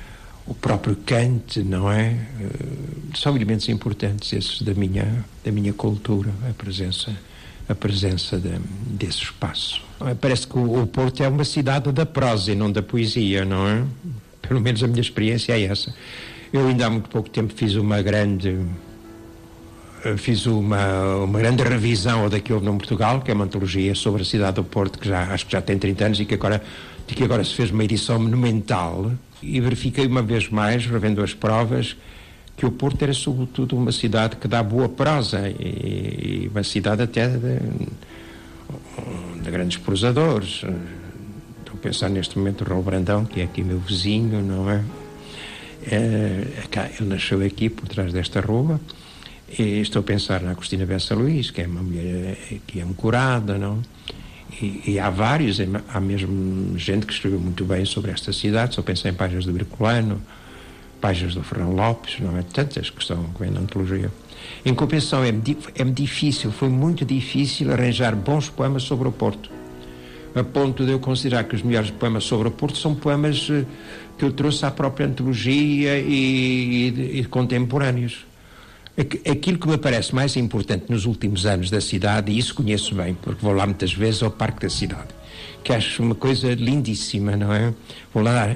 [0.48, 2.18] o próprio cante, não é?
[2.42, 7.16] Eh, são elementos importantes esses da minha, da minha cultura, a presença
[7.70, 8.58] a presença de,
[8.88, 9.82] desse espaço.
[10.22, 13.84] Parece que o, Porto é uma cidade da prosa e não da poesia, não é?
[14.42, 15.94] Pelo menos a minha experiência é essa.
[16.54, 18.58] Eu ainda há muito pouco tempo fiz uma grande
[20.18, 24.22] fiz uma, uma grande revisão da que houve no Portugal, que é uma antologia sobre
[24.22, 26.64] a cidade do Porto, que já, acho que já tem 30 anos e que agora,
[27.08, 29.12] de que agora se fez uma edição monumental.
[29.42, 31.98] E verifiquei uma vez mais, revendo as provas,
[32.56, 37.02] que o Porto era sobretudo uma cidade que dá boa prosa e, e uma cidade
[37.04, 37.60] até de,
[39.42, 40.64] de grandes prosadores.
[41.60, 44.84] Estou a pensar neste momento o Raul Brandão, que é aqui meu vizinho, não é?
[45.90, 46.48] é
[47.00, 48.80] ele nasceu aqui por trás desta rua.
[49.58, 52.38] E estou a pensar na Cristina Bessa Luís, que é uma mulher
[52.68, 53.82] que é ancorada, não?
[54.62, 55.60] E, e, há vários,
[55.90, 58.80] há mesmo gente que escreveu muito bem sobre esta cidade.
[58.80, 60.22] A pensar em páginas do Birculano,
[61.00, 62.42] páginas do Fernando Lopes, não é?
[62.42, 64.12] Tantas que estão que vêm antologia.
[64.68, 69.50] Em compensação, é, é difícil, foi muito difícil arranjar bons poemas sobre o Porto.
[70.36, 73.64] A ponto de eu considerar que os melhores poemas sobre o Porto são poemas eh,
[74.18, 78.26] que eu trouxe à própria antologia e, e, e contemporâneos.
[78.98, 83.14] Aquilo que me parece mais importante nos últimos anos da cidade, e isso conheço bem,
[83.14, 85.16] porque vou lá muitas vezes ao Parque da Cidade,
[85.64, 87.74] que acho uma coisa lindíssima, não é?
[88.14, 88.54] Vou lá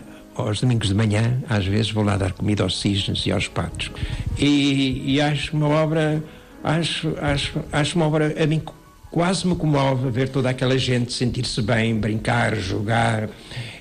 [0.48, 3.92] aos domingos de manhã, às vezes vou lá dar comida aos cisnes e aos patos.
[4.38, 6.24] E, e acho uma obra,
[6.64, 8.62] acho, acho, acho uma obra, a mim
[9.10, 13.30] quase me comove ver toda aquela gente sentir-se bem, brincar, jogar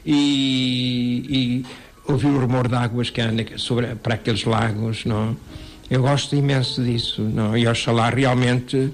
[0.05, 5.37] e, e ouvir o rumor de águas que anda sobre, para aqueles lagos, não?
[5.89, 7.57] Eu gosto imenso disso, não?
[7.57, 8.93] E oxalá realmente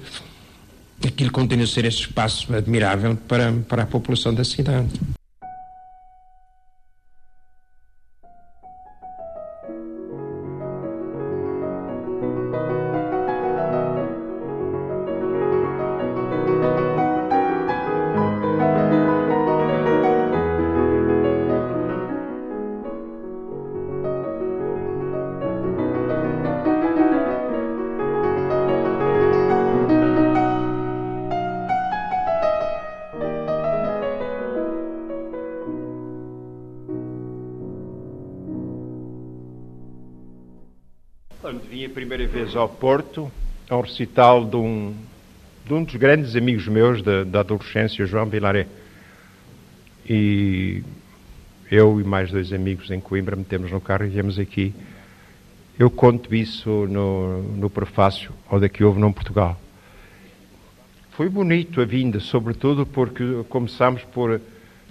[1.04, 4.88] aquilo continue a ser esse espaço admirável para, para a população da cidade.
[42.54, 43.30] Ao Porto,
[43.68, 44.94] ao recital de um,
[45.66, 48.66] de um dos grandes amigos meus da, da adolescência, João Vilaré.
[50.08, 50.82] E
[51.70, 54.74] eu e mais dois amigos em Coimbra metemos no carro e viemos aqui.
[55.78, 59.60] Eu conto isso no, no prefácio ao daqui houve no Portugal.
[61.10, 64.40] Foi bonito a vinda, sobretudo porque começámos por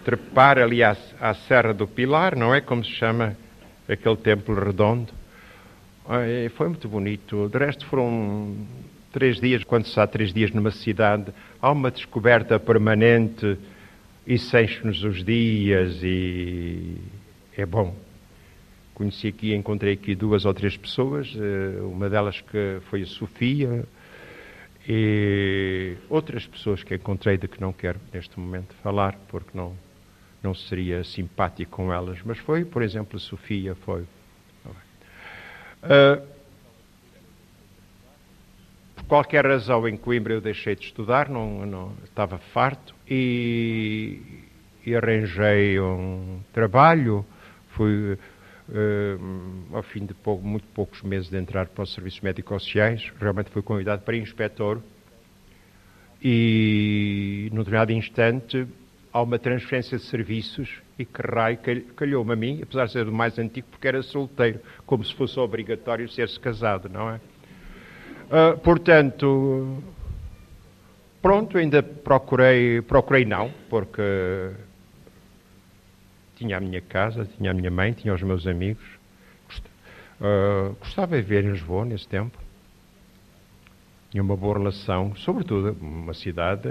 [0.03, 3.35] trepar ali à, à Serra do Pilar, não é como se chama
[3.89, 5.11] aquele templo redondo,
[6.55, 7.49] foi muito bonito.
[7.49, 8.55] De resto, foram
[9.11, 9.63] três dias.
[9.63, 13.57] Quando se está três dias numa cidade, há uma descoberta permanente
[14.27, 16.97] e sente-nos os dias e
[17.55, 17.95] é bom.
[18.93, 23.85] conheci aqui, encontrei aqui duas ou três pessoas, eh, uma delas que foi a Sofia,
[24.87, 29.75] e outras pessoas que encontrei de que não quero neste momento falar, porque não,
[30.41, 34.05] não seria simpático com elas, mas foi, por exemplo, a Sofia, foi.
[35.85, 36.25] Uh,
[38.95, 44.19] por qualquer razão em Coimbra eu deixei de estudar, não, não estava farto e,
[44.85, 47.25] e arranjei um trabalho,
[47.69, 48.17] fui
[48.67, 53.13] Uh, ao fim de pouco, muito poucos meses de entrar para os serviços médicos sociais,
[53.19, 54.81] realmente fui convidado para inspetor
[56.19, 58.67] e, num determinado instante,
[59.15, 61.57] há uma transferência de serviços e que raio
[61.95, 65.39] calhou-me a mim, apesar de ser do mais antigo, porque era solteiro, como se fosse
[65.39, 67.21] obrigatório ser-se casado, não é?
[68.25, 69.81] Uh, portanto,
[71.21, 74.01] pronto, ainda procurei, procurei não, porque
[76.35, 78.83] tinha a minha casa, tinha a minha mãe, tinha os meus amigos.
[80.19, 82.37] Uh, gostava de ver em Lisboa nesse tempo.
[84.11, 86.67] Tinha uma boa relação, sobretudo, uma cidade,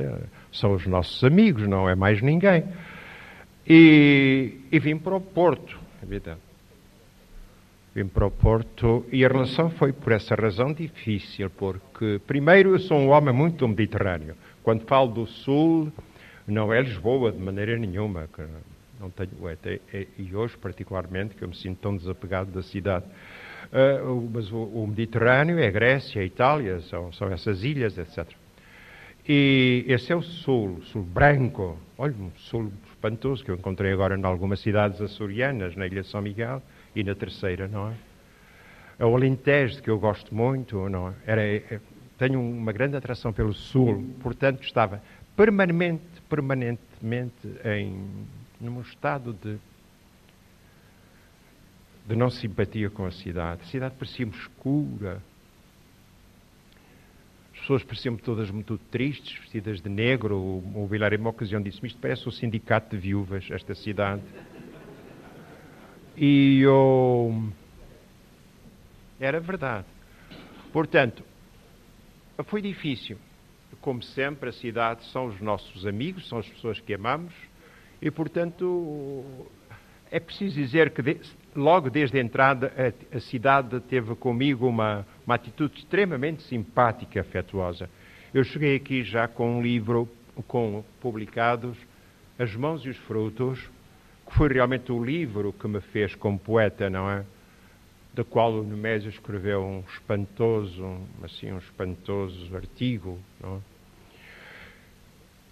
[0.55, 2.65] são os nossos amigos, não é mais ninguém.
[3.67, 6.41] E, e vim para o Porto, evidente.
[7.95, 12.79] Vim para o Porto e a relação foi, por essa razão, difícil, porque, primeiro, eu
[12.81, 14.35] sou um homem muito mediterrâneo.
[14.63, 15.93] Quando falo do Sul,
[16.47, 18.29] não é Lisboa de maneira nenhuma
[19.05, 19.31] não tenho
[20.19, 23.05] e hoje particularmente que eu me sinto tão desapegado da cidade.
[23.73, 28.27] Uh, mas o, o, Mediterrâneo é a Grécia, a Itália, são, são essas ilhas, etc.
[29.27, 31.79] E esse é o sul, sul branco.
[31.97, 36.09] Olha, um sul espantoso que eu encontrei agora em algumas cidades açorianas, na Ilha de
[36.09, 36.63] São Miguel
[36.95, 37.95] e na terceira, não é?
[38.99, 41.15] É o Alentejo, que eu gosto muito, não é?
[41.27, 41.81] Era, é,
[42.19, 45.03] tenho uma grande atração pelo sul, portanto estava
[45.35, 48.27] permanente, permanentemente em
[48.61, 49.59] num estado de,
[52.07, 53.63] de não simpatia com a cidade.
[53.63, 55.21] A cidade parecia-me escura.
[57.65, 60.37] As pessoas pareciam-me todas muito tristes, vestidas de negro.
[60.37, 64.21] O, o Vilar, em uma ocasião, disse-me: Isto parece o sindicato de viúvas, esta cidade.
[66.15, 67.51] E eu.
[69.19, 69.87] Era verdade.
[70.75, 71.25] Portanto,
[72.45, 73.17] foi difícil.
[73.81, 77.33] Como sempre, a cidade são os nossos amigos, são as pessoas que amamos
[77.99, 79.25] e, portanto,
[80.11, 81.19] é preciso dizer que de,
[81.57, 87.21] logo desde a entrada a, a, cidade teve comigo uma, uma atitude extremamente simpática e
[87.21, 87.89] afetuosa.
[88.33, 90.09] Eu cheguei aqui já com um livro
[90.49, 91.77] com publicados
[92.39, 93.61] As Mãos e os Frutos,
[94.27, 97.25] que foi realmente o livro que me fez como poeta, não é?
[98.13, 103.61] Da qual o Nemésio escreveu um espantoso, assim, um espantoso artigo, não é?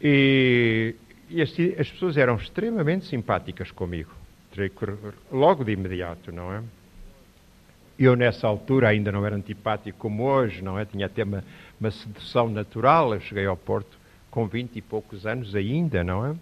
[0.05, 0.97] E,
[1.31, 4.11] e as, as pessoas eram extremamente simpáticas comigo,
[5.31, 6.62] logo de imediato, não é?
[7.98, 10.85] Eu, nessa altura, ainda não era antipático como hoje, não é?
[10.85, 11.44] Tinha até uma,
[11.81, 13.14] uma sedução natural.
[13.14, 13.98] Eu cheguei ao Porto
[14.31, 16.35] com vinte e poucos anos ainda, não é?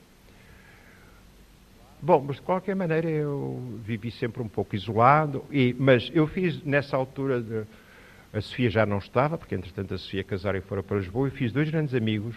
[2.02, 6.62] Bom, mas de qualquer maneira eu vivi sempre um pouco isolado, e, mas eu fiz
[6.64, 7.64] nessa altura, de,
[8.32, 11.30] a Sofia já não estava, porque entretanto a Sofia casaram e foram para Lisboa, e
[11.30, 12.34] fiz dois grandes amigos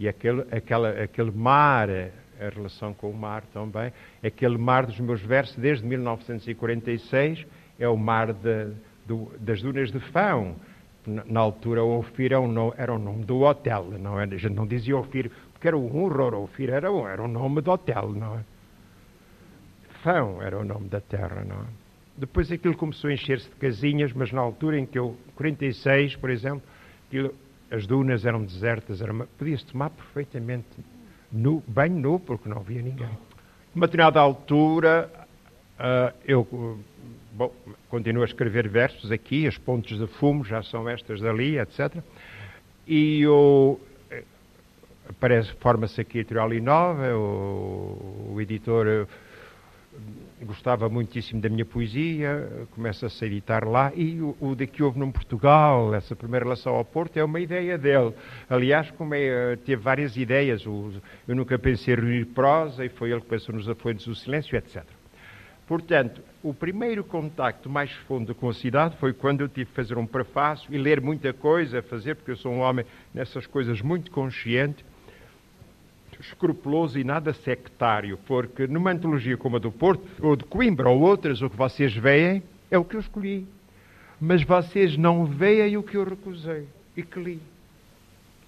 [0.00, 5.20] e aquele, aquela, aquele mar, a relação com o mar também, aquele mar dos meus
[5.20, 7.46] versos desde 1946
[7.78, 8.72] é o mar de,
[9.06, 10.56] do, das dunas de Fão.
[11.06, 14.24] Na altura, o Ofir era, um, era o nome do hotel, não é?
[14.24, 17.70] A gente não dizia Ofir porque era um horror, Ofir era, era o nome do
[17.70, 18.44] hotel, não é?
[20.02, 21.66] Fão era o nome da terra, não é?
[22.16, 26.30] Depois aquilo começou a encher-se de casinhas, mas na altura em que eu, 46, por
[26.30, 26.62] exemplo,
[27.08, 27.34] aquilo,
[27.70, 30.68] as dunas eram desertas, era podia-se tomar perfeitamente
[31.32, 33.08] nu, bem nu, porque não havia ninguém.
[33.74, 35.10] Uma determinada altura,
[35.78, 36.78] uh, eu
[37.34, 37.52] bom,
[37.88, 41.96] continuo a escrever versos aqui, as pontes de fumo já são estas dali, etc.
[42.86, 43.80] E eu,
[44.10, 44.22] eh,
[45.08, 49.08] aparece, forma-se aqui a Editorial Inova, o, o editor
[50.42, 54.98] gostava muitíssimo da minha poesia, começa-se a editar lá, e o, o de que houve
[54.98, 58.12] no Portugal, essa primeira relação ao Porto, é uma ideia dele.
[58.48, 60.92] Aliás, como é, teve várias ideias, o,
[61.26, 64.56] eu nunca pensei em reunir prosa, e foi ele que pensou nos Afluentes do Silêncio,
[64.56, 64.84] etc.
[65.66, 69.96] Portanto, o primeiro contacto mais fundo com a cidade foi quando eu tive que fazer
[69.96, 72.84] um prefácio e ler muita coisa, fazer, porque eu sou um homem
[73.14, 74.84] nessas coisas muito consciente,
[76.20, 81.00] escrupuloso e nada sectário, porque numa antologia como a do Porto, ou de Coimbra, ou
[81.00, 83.46] outras, o que vocês veem é o que eu escolhi.
[84.20, 87.40] Mas vocês não veem o que eu recusei e que li.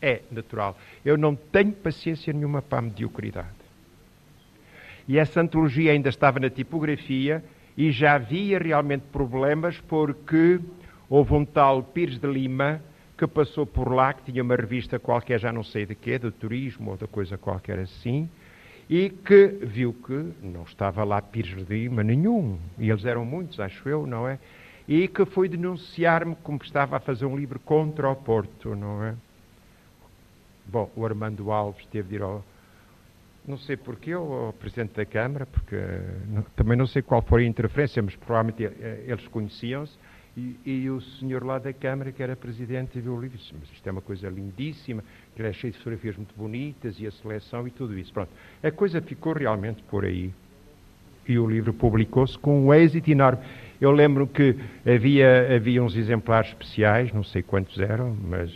[0.03, 0.79] É natural.
[1.03, 3.49] Eu não tenho paciência nenhuma para a mediocridade.
[5.09, 7.43] E essa antologia ainda estava na tipografia
[7.77, 10.61] E já havia realmente problemas porque
[11.09, 12.81] houve um tal Pires de Lima
[13.17, 16.31] que passou por lá, que tinha uma revista qualquer, já não sei de quê, do
[16.31, 18.29] turismo ou da coisa qualquer assim,
[18.91, 23.59] e que viu que não estava lá Pires de Lima nenhum, e eles eram muitos,
[23.59, 24.39] acho eu, não é?
[24.87, 29.03] E que foi denunciar-me como que estava a fazer um livro contra o Porto, não
[29.03, 29.15] é?
[30.67, 32.45] Bom, o Armando Alves teve de ir ao,
[33.47, 35.77] não sei porquê, ao Presidente da Câmara, porque
[36.29, 39.97] não, também não sei qual foi a interferência, mas provavelmente eh, eles conheciam-se,
[40.37, 43.71] e, e, o senhor lá da Câmara, que era presidente, viu o livro disse, mas
[43.73, 45.03] isto é uma coisa lindíssima,
[45.35, 48.13] que é cheio de fotografias muito bonitas, e a seleção e tudo isso.
[48.13, 48.29] Pronto,
[48.63, 50.31] a coisa ficou realmente por aí.
[51.27, 53.43] E o livro publicou-se com um êxito enorme.
[53.81, 54.57] Eu lembro que
[54.87, 58.53] havia, havia uns exemplares especiais, não sei quantos eram, mas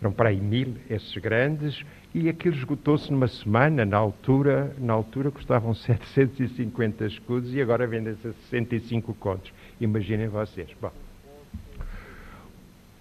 [0.00, 1.82] eram para aí mil, esses grandes,
[2.16, 8.28] e aquilo esgotou-se numa semana, na altura, na altura custavam 750 escudos e agora vendem-se
[8.28, 9.52] a 65 contos.
[9.78, 10.70] Imaginem vocês.
[10.80, 10.90] Bom,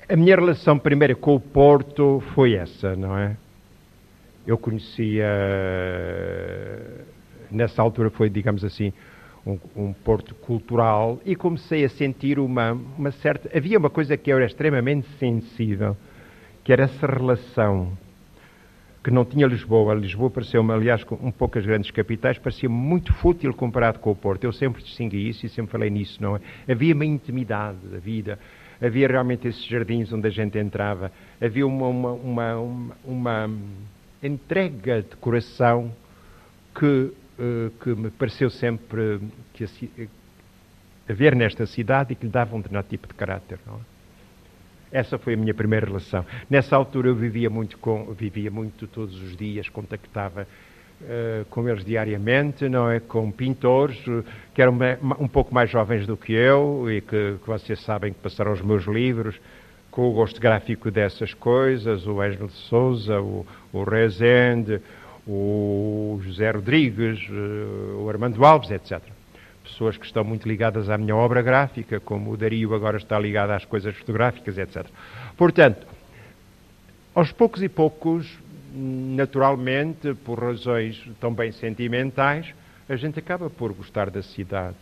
[0.10, 3.38] a minha relação primeira com o Porto foi essa, não é?
[4.46, 5.26] Eu conhecia,
[7.50, 8.92] nessa altura foi, digamos assim,
[9.48, 13.50] um, um, Porto cultural e comecei a sentir uma, uma certa.
[13.58, 15.96] Havia uma coisa que eu era extremamente sensível,
[16.66, 17.98] que era essa relação
[19.06, 19.94] que não tinha Lisboa.
[19.94, 24.46] Lisboa pareceu-me, aliás, um pouco as grandes capitais, parecia muito fútil comparado com o Porto.
[24.46, 26.40] Eu sempre distingui isso e sempre falei nisso, não é?
[26.68, 28.40] Havia uma intimidade da vida,
[28.82, 33.52] havia realmente esses jardins onde a gente entrava, havia uma, uma, uma, uma, uma
[34.24, 35.94] entrega de coração
[36.74, 36.86] que,
[37.38, 39.20] uh, que me pareceu sempre
[39.54, 39.68] que
[41.08, 43.95] haver nesta cidade e que lhe dava um determinado tipo de caráter, não é?
[44.92, 46.26] Essa foi a minha primeira relação.
[46.50, 50.48] Nessa altura eu vivia muito com, vivia muito todos os dias, contactava
[51.02, 53.98] uh, com eles diariamente, não é, com pintores
[54.54, 54.78] que eram
[55.20, 58.62] um pouco mais jovens do que eu e que, que, vocês sabem que passaram os
[58.62, 59.40] meus livros
[59.92, 64.82] com o gosto gráfico dessas coisas, o Ângelo de Souza, o, o Rezende,
[65.26, 69.15] o José Rodrigues, uh, o Armando Alves, etc
[69.76, 73.52] pessoas que estão muito ligadas à minha obra gráfica, como o Dario agora está ligado
[73.52, 74.86] às coisas fotográficas, etc.
[75.36, 75.86] Portanto,
[77.14, 78.26] aos poucos e poucos,
[78.74, 82.54] naturalmente, por razões também sentimentais,
[82.88, 84.78] a gente acaba por gostar da cidade.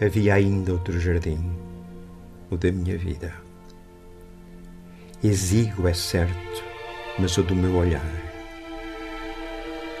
[0.00, 1.38] Havia ainda outro jardim,
[2.50, 3.34] o da minha vida.
[5.22, 6.64] Exíguo é certo,
[7.18, 8.00] mas o do meu olhar.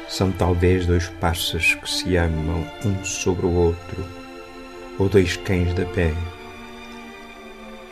[0.08, 4.02] São talvez dois pássaros que se amam um sobre o outro,
[4.98, 6.14] ou dois cães da pé.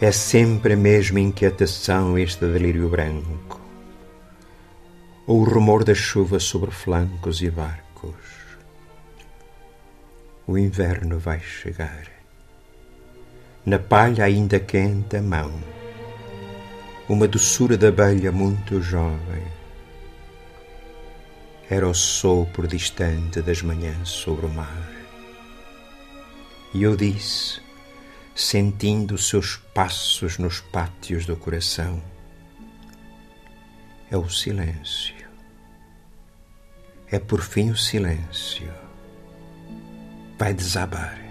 [0.00, 3.60] É sempre a mesma inquietação este delírio branco,
[5.26, 8.37] ou o rumor da chuva sobre flancos e barcos
[10.48, 12.08] o inverno vai chegar.
[13.66, 15.52] Na palha ainda quente a mão,
[17.06, 19.46] uma doçura da abelha muito jovem.
[21.68, 24.90] Era o sopro distante das manhãs sobre o mar.
[26.72, 27.60] E eu disse,
[28.34, 32.02] sentindo seus passos nos pátios do coração,
[34.10, 35.14] é o silêncio.
[37.10, 38.87] É por fim o silêncio
[40.38, 41.27] vai desabar.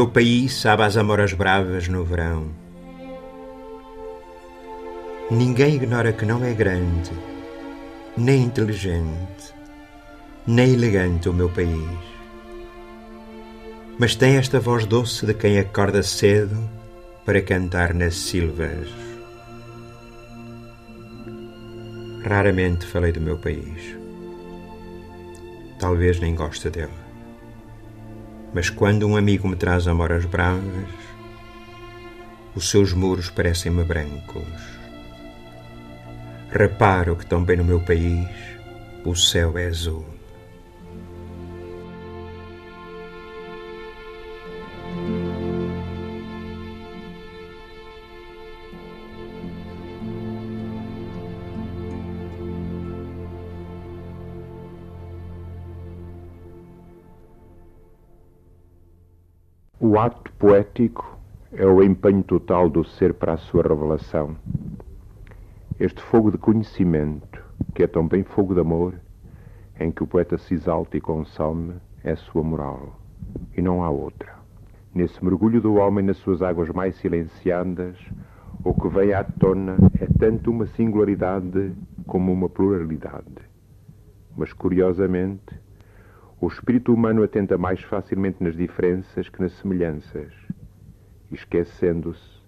[0.00, 2.48] Meu país sabe às amoras bravas no verão.
[5.30, 7.10] Ninguém ignora que não é grande,
[8.16, 9.54] nem inteligente,
[10.46, 11.98] nem elegante o meu país.
[13.98, 16.56] Mas tem esta voz doce de quem acorda cedo
[17.26, 18.88] para cantar nas silvas.
[22.24, 23.98] Raramente falei do meu país.
[25.78, 27.09] Talvez nem goste dele.
[28.52, 30.88] Mas quando um amigo me traz amoras bravas,
[32.54, 34.44] os seus muros parecem-me brancos.
[36.50, 38.28] Reparo que também no meu país
[39.04, 40.19] o céu é azul.
[60.80, 61.18] Poético
[61.52, 64.36] é o empenho total do ser para a sua revelação.
[65.78, 67.44] Este fogo de conhecimento,
[67.74, 68.94] que é também fogo de amor,
[69.78, 72.98] em que o poeta se exalta e consome, é sua moral,
[73.54, 74.34] e não há outra.
[74.94, 77.98] Nesse mergulho do homem nas suas águas mais silenciadas,
[78.64, 81.72] o que vem à tona é tanto uma singularidade
[82.06, 83.50] como uma pluralidade.
[84.36, 85.60] Mas, curiosamente,
[86.40, 90.39] o espírito humano atenta mais facilmente nas diferenças que nas semelhanças,
[91.30, 92.40] esquecendo-se,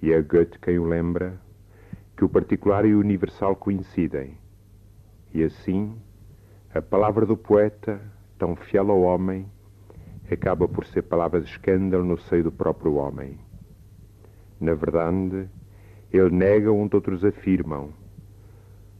[0.00, 1.40] e é Goethe quem o lembra,
[2.16, 4.36] que o particular e o universal coincidem.
[5.32, 5.96] E assim,
[6.74, 8.00] a palavra do poeta,
[8.38, 9.46] tão fiel ao homem,
[10.30, 13.38] acaba por ser palavra de escândalo no seio do próprio homem.
[14.60, 15.48] Na verdade,
[16.12, 17.90] ele nega onde outros afirmam,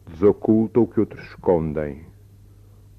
[0.07, 2.05] desoculta o que outros escondem,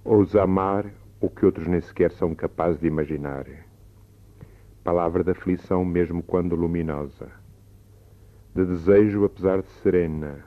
[0.04, 0.86] ousa amar
[1.20, 3.46] o que outros nem sequer são capazes de imaginar.
[4.86, 7.32] Palavra de aflição, mesmo quando luminosa,
[8.54, 10.46] de desejo, apesar de serena,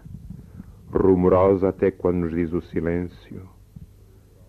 [0.93, 3.49] rumorosa até quando nos diz o silêncio,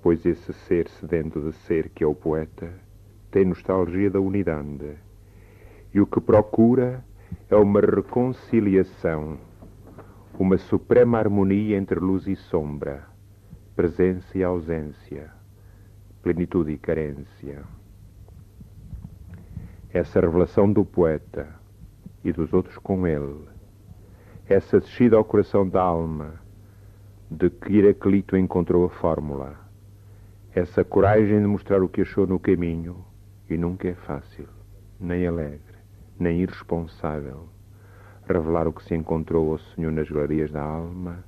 [0.04, 2.72] pois esse ser sedento de ser que é o poeta
[3.32, 4.96] tem nostalgia da unidade,
[5.92, 7.04] e o que procura
[7.50, 9.40] é uma reconciliação,
[10.38, 13.08] uma suprema harmonia entre luz e sombra,
[13.76, 15.40] presença e ausência
[16.22, 17.79] plenitude e carência.
[19.92, 21.48] Essa revelação do poeta
[22.24, 23.46] e dos outros com ele,
[24.48, 26.36] essa descida ao coração da alma,
[27.30, 29.60] de que Heraclito encontrou a fórmula,
[30.54, 33.04] essa coragem de mostrar o que achou no caminho,
[33.50, 34.48] e nunca é fácil,
[35.00, 35.78] nem alegre,
[36.20, 37.50] nem irresponsável.
[38.28, 41.24] Revelar o que se encontrou ao Senhor nas galerias da alma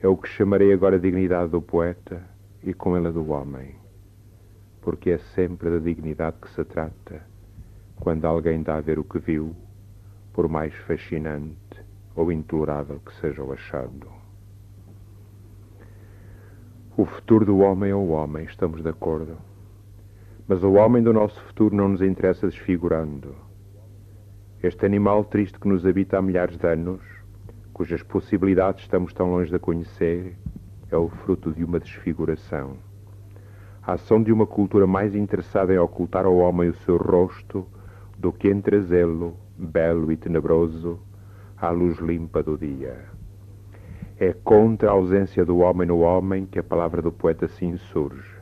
[0.00, 2.22] é o que chamarei agora a dignidade do poeta
[2.62, 3.86] e com ela do homem
[4.86, 7.20] porque é sempre da dignidade que se trata
[7.96, 9.54] quando alguém dá a ver o que viu,
[10.32, 11.56] por mais fascinante
[12.14, 14.06] ou intolerável que seja o achado.
[16.96, 19.36] O futuro do homem é o homem, estamos de acordo.
[20.48, 23.34] Mas o homem do nosso futuro não nos interessa desfigurando.
[24.62, 27.02] Este animal triste que nos habita há milhares de anos,
[27.72, 30.36] cujas possibilidades estamos tão longe de conhecer,
[30.90, 32.76] é o fruto de uma desfiguração
[33.86, 37.64] a ação de uma cultura mais interessada em ocultar ao homem o seu rosto
[38.18, 40.98] do que trazê-lo, belo e tenebroso,
[41.56, 43.04] à luz limpa do dia.
[44.18, 48.36] É contra a ausência do homem no homem que a palavra do poeta se insurge.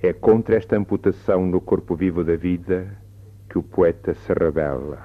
[0.00, 2.96] É contra esta amputação no corpo vivo da vida
[3.48, 5.02] que o poeta se rebela.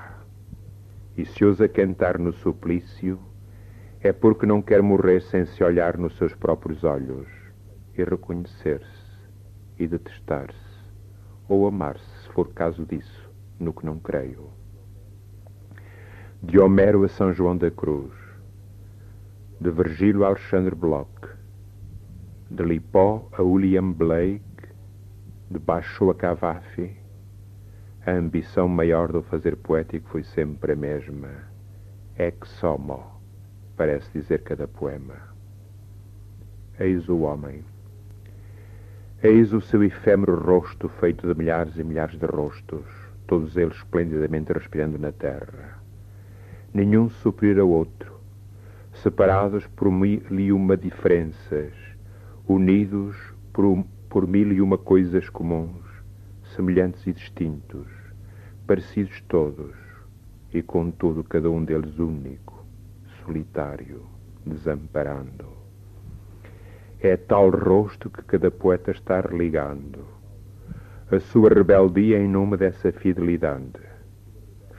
[1.18, 3.18] E se ousa cantar no suplício,
[4.02, 7.28] é porque não quer morrer sem se olhar nos seus próprios olhos
[7.98, 9.04] e reconhecer-se
[9.80, 10.92] e detestar-se,
[11.48, 13.23] ou amar-se, se for caso disso,
[13.60, 14.50] no que não creio.
[16.42, 18.12] De Homero a São João da Cruz,
[19.60, 21.30] de Virgílio a Alexandre Bloch,
[22.50, 24.44] de Lipó a William Blake,
[25.50, 26.96] de Baixo a Cavafi,
[28.06, 31.30] a ambição maior do fazer poético foi sempre a mesma.
[32.18, 33.22] Ex homo,
[33.78, 35.16] parece dizer cada poema.
[36.80, 37.64] Eis o homem
[39.26, 42.84] Eis o seu efêmero rosto feito de milhares e milhares de rostos,
[43.28, 45.82] todos eles esplendidamente respirando na terra.
[46.74, 48.20] Nenhum superior ao outro,
[48.94, 51.74] separados por mil e uma diferenças,
[52.48, 53.16] unidos
[53.52, 55.86] por, por mil e uma coisas comuns,
[56.56, 57.88] semelhantes e distintos,
[58.68, 59.74] parecidos todos,
[60.54, 62.64] e contudo cada um deles único,
[63.26, 64.04] solitário,
[64.46, 65.48] desamparando.
[67.00, 70.13] É tal rosto que cada poeta está religando.
[71.14, 73.80] A sua rebeldia em nome dessa fidelidade.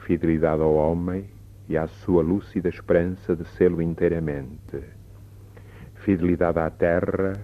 [0.05, 1.31] Fidelidade ao homem
[1.69, 4.83] e à sua lúcida esperança de sê-lo inteiramente.
[5.95, 7.35] Fidelidade à terra,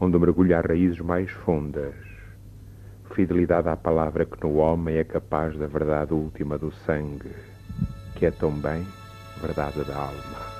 [0.00, 1.94] onde mergulha as raízes mais fundas.
[3.14, 7.30] Fidelidade à palavra que no homem é capaz da verdade última do sangue,
[8.16, 8.84] que é também
[9.40, 10.53] verdade da alma.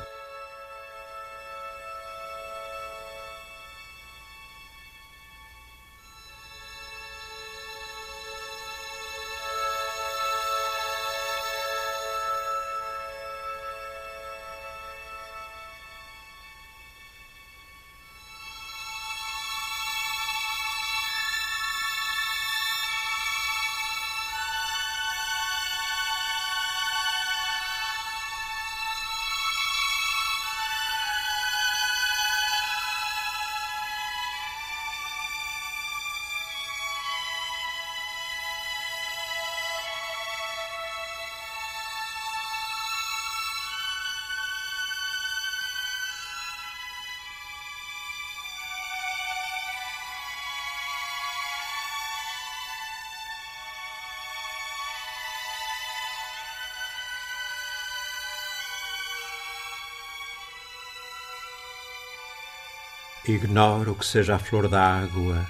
[63.27, 65.47] Ignoro que seja a flor da água,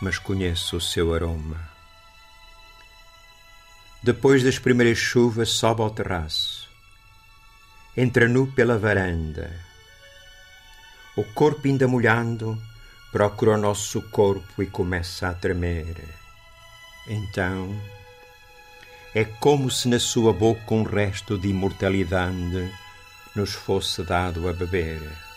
[0.00, 1.58] mas conheço o seu aroma.
[4.00, 6.68] Depois das primeiras chuvas, sobe ao terraço.
[7.96, 9.50] Entra nu pela varanda.
[11.16, 12.56] O corpo ainda molhando,
[13.10, 15.96] procura o nosso corpo e começa a tremer.
[17.08, 17.76] Então,
[19.16, 22.72] é como se na sua boca um resto de imortalidade
[23.34, 25.29] nos fosse dado a beber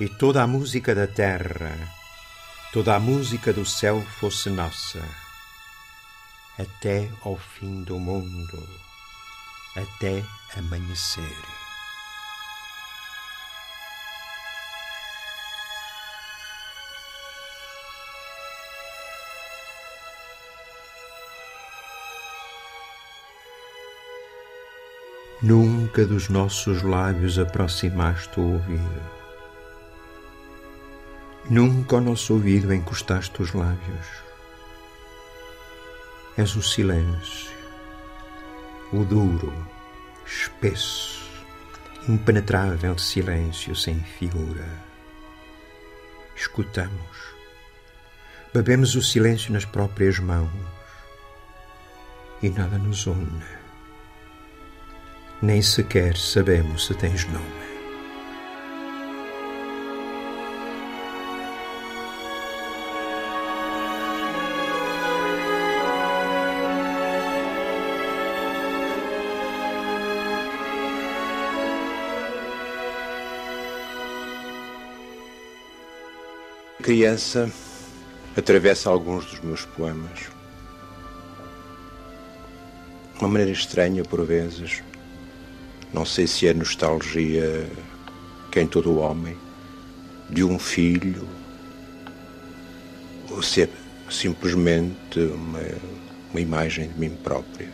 [0.00, 1.76] e toda a música da terra,
[2.72, 5.06] toda a música do céu fosse nossa,
[6.58, 8.66] até ao fim do mundo,
[9.76, 10.24] até
[10.56, 11.22] amanhecer.
[25.42, 29.19] Nunca dos nossos lábios aproximaste o ouvido
[31.48, 34.06] Nunca ao nosso ouvido encostaste os lábios.
[36.36, 37.50] És o silêncio,
[38.92, 39.52] o duro,
[40.24, 41.28] espesso,
[42.08, 44.68] impenetrável silêncio sem figura.
[46.36, 47.34] Escutamos,
[48.54, 50.50] bebemos o silêncio nas próprias mãos
[52.42, 53.60] e nada nos une.
[55.42, 57.69] Nem sequer sabemos se tens nome.
[76.90, 77.48] Criança
[78.36, 80.28] atravessa alguns dos meus poemas.
[83.20, 84.82] Uma maneira estranha, por vezes.
[85.92, 87.64] Não sei se é nostalgia
[88.50, 89.36] que em todo o homem,
[90.28, 91.28] de um filho,
[93.30, 93.68] ou se é
[94.10, 95.62] simplesmente uma,
[96.32, 97.68] uma imagem de mim própria,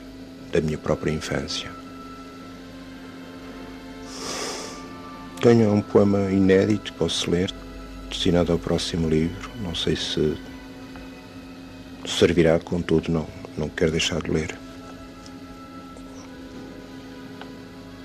[0.53, 1.71] da minha própria infância.
[5.41, 7.51] Tenho um poema inédito, posso ler
[8.09, 9.51] destinado ao próximo livro.
[9.61, 10.37] Não sei se
[12.07, 13.27] servirá, contudo, não,
[13.57, 14.59] não quero deixar de ler.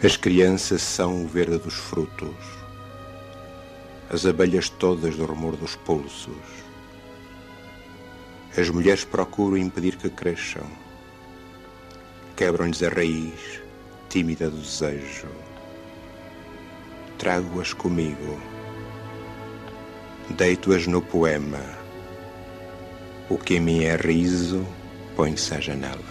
[0.04, 2.36] As crianças são o verde dos frutos,
[4.10, 6.34] as abelhas todas do rumor dos pulsos.
[8.58, 10.66] As mulheres procuram impedir que cresçam,
[12.36, 13.62] quebram-lhes a raiz
[14.10, 15.28] tímida do desejo.
[17.18, 18.51] Trago-as comigo
[20.30, 21.60] deito-as no poema.
[23.30, 24.66] O que mim é riso,
[25.16, 26.11] põe-se à janela.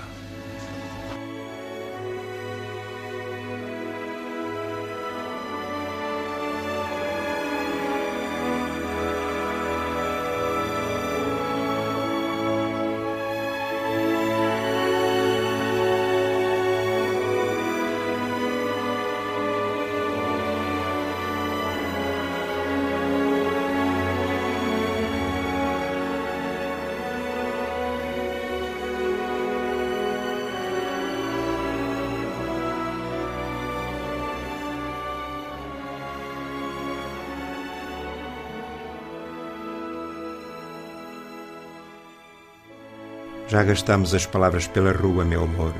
[43.50, 45.74] Já gastamos as palavras pela rua, meu amor.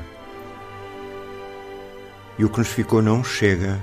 [2.37, 3.81] E o que nos ficou não chega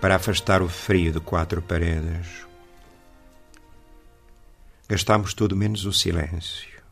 [0.00, 2.46] para afastar o frio de quatro paredes.
[4.88, 6.82] Gastamos tudo menos o silêncio.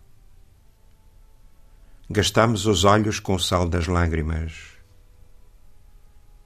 [2.11, 4.75] Gastamos os olhos com o sal das lágrimas.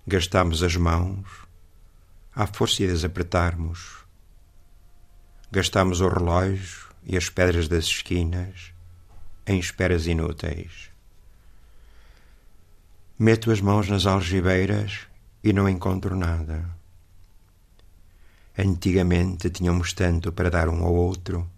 [0.07, 1.27] Gastamos as mãos
[2.33, 4.05] à força de as apertarmos.
[5.51, 8.78] Gastamos o relógio e as pedras das esquinas
[9.49, 10.91] em esperas inúteis.
[13.19, 15.07] Meto as mãos nas algibeiras
[15.43, 16.71] e não encontro nada.
[18.57, 21.51] Antigamente tínhamos tanto para dar um ao outro.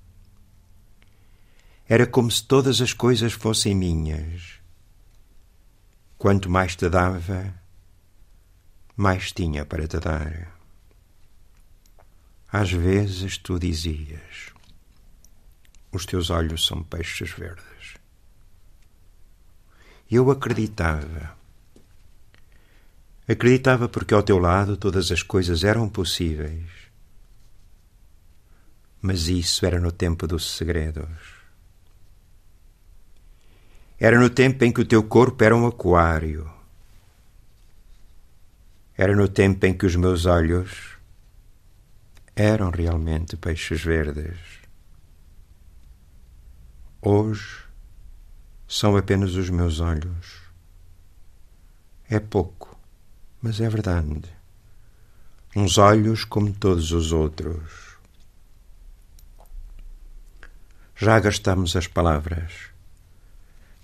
[1.88, 4.60] Era como se todas as coisas fossem minhas.
[6.16, 7.52] Quanto mais te dava,
[8.96, 10.56] mais tinha para te dar.
[12.52, 14.52] Às vezes tu dizias:
[15.90, 17.69] Os teus olhos são peixes verdes.
[20.10, 21.38] Eu acreditava.
[23.28, 26.66] Acreditava porque ao teu lado todas as coisas eram possíveis.
[29.00, 31.06] Mas isso era no tempo dos segredos.
[34.00, 36.50] Era no tempo em que o teu corpo era um aquário.
[38.96, 40.96] Era no tempo em que os meus olhos
[42.34, 44.38] eram realmente peixes verdes.
[47.00, 47.69] Hoje
[48.70, 50.42] são apenas os meus olhos.
[52.08, 52.78] É pouco,
[53.42, 54.22] mas é verdade.
[55.56, 57.96] Uns olhos como todos os outros.
[60.96, 62.70] Já gastamos as palavras.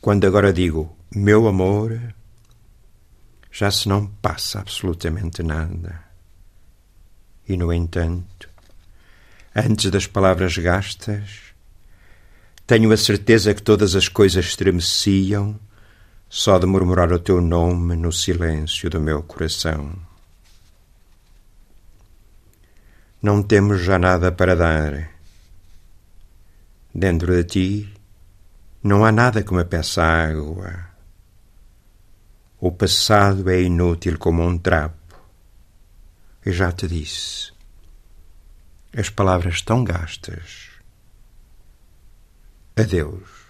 [0.01, 2.15] Quando agora digo meu amor,
[3.51, 6.01] já se não passa absolutamente nada.
[7.49, 8.49] E, no entanto,
[9.53, 11.46] antes das palavras gastas,
[12.67, 15.59] tenho a certeza que todas as coisas estremeciam
[16.29, 19.95] só de murmurar o teu nome no silêncio do meu coração.
[23.23, 25.11] Não temos já nada para dar.
[26.93, 27.95] Dentro de ti
[28.83, 30.87] não há nada que me peça água.
[32.61, 35.17] O passado é inútil como um trapo.
[36.45, 37.53] Eu já te disse.
[38.97, 40.66] As palavras estão gastas.
[42.79, 43.47] Adeus.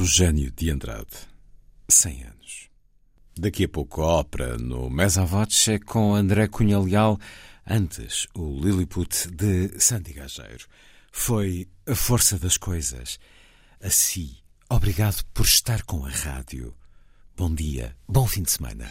[0.00, 1.14] Eugênio de Andrade,
[1.86, 2.70] 100 anos.
[3.38, 7.18] Daqui a pouco a ópera no Mesa Voce com André Cunha Leal,
[7.68, 10.66] antes o Lilliput de Sandy Gageiro.
[11.12, 13.18] Foi a força das coisas.
[13.78, 14.38] Assim,
[14.70, 16.74] obrigado por estar com a rádio.
[17.36, 18.90] Bom dia, bom fim de semana.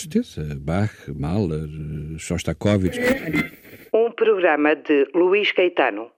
[0.00, 0.42] certeza.
[0.58, 1.68] Bach, Mahler,
[2.18, 2.98] Shostakovich.
[3.92, 6.10] Um programa de Luís Caetano.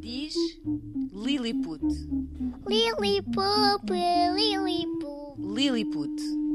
[0.00, 0.34] Diz
[1.12, 1.82] Lilliput.
[2.66, 3.90] Lilliput,
[4.36, 5.38] Lilliput.
[5.38, 6.45] Lilliput.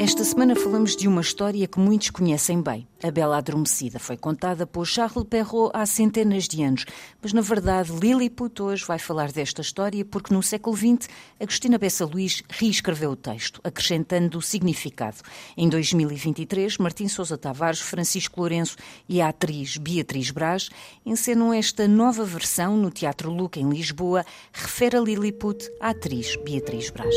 [0.00, 2.86] Esta semana falamos de uma história que muitos conhecem bem.
[3.02, 6.84] A Bela Adormecida foi contada por Charles Perrault há centenas de anos,
[7.20, 11.08] mas na verdade Lilliput hoje vai falar desta história porque no século XX
[11.40, 15.16] Agostina Bessa Luís reescreveu o texto, acrescentando o significado.
[15.56, 18.76] Em 2023, Martim Sousa Tavares, Francisco Lourenço
[19.08, 20.70] e a atriz Beatriz Braz
[21.04, 26.88] encenam esta nova versão no Teatro Luca em Lisboa, refere a Lilliput à atriz Beatriz
[26.88, 27.16] Braz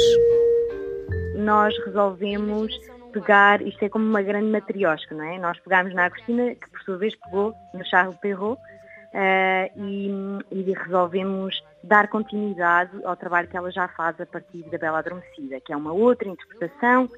[1.35, 2.71] nós resolvemos
[3.11, 5.37] pegar, isto é como uma grande matriosca, não é?
[5.37, 10.09] Nós pegámos na Agostina, que por sua vez pegou no Charles Perrault, uh, e,
[10.51, 15.59] e, resolvemos dar continuidade ao trabalho que ela já faz a partir da Bela Adormecida,
[15.59, 17.09] que é uma outra interpretação,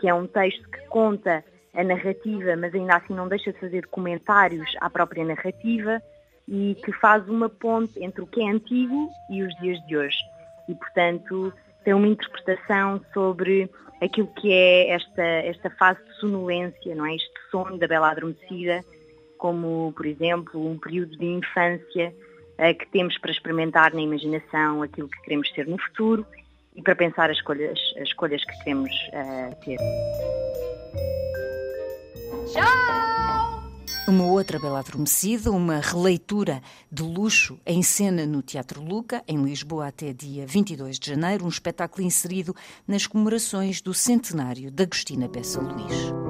[0.00, 1.44] que é um texto que conta
[1.74, 6.00] a narrativa, mas ainda assim não deixa de fazer comentários à própria narrativa
[6.46, 10.18] e que faz uma ponte entre o que é antigo e os dias de hoje.
[10.68, 11.52] E, portanto,
[11.84, 13.70] tem uma interpretação sobre
[14.02, 17.14] aquilo que é esta, esta fase de sonolência, não é?
[17.14, 18.84] este sono da bela adormecida,
[19.38, 22.14] como, por exemplo, um período de infância
[22.58, 26.26] uh, que temos para experimentar na imaginação aquilo que queremos ser no futuro
[26.74, 29.78] e para pensar as escolhas, as escolhas que queremos uh, ter.
[32.52, 33.13] Tchau!
[34.06, 36.62] Uma outra Bela Adormecida, uma releitura
[36.92, 41.48] de luxo em cena no Teatro Luca, em Lisboa, até dia 22 de janeiro, um
[41.48, 42.54] espetáculo inserido
[42.86, 46.23] nas comemorações do centenário de Agostina Bessa Luís.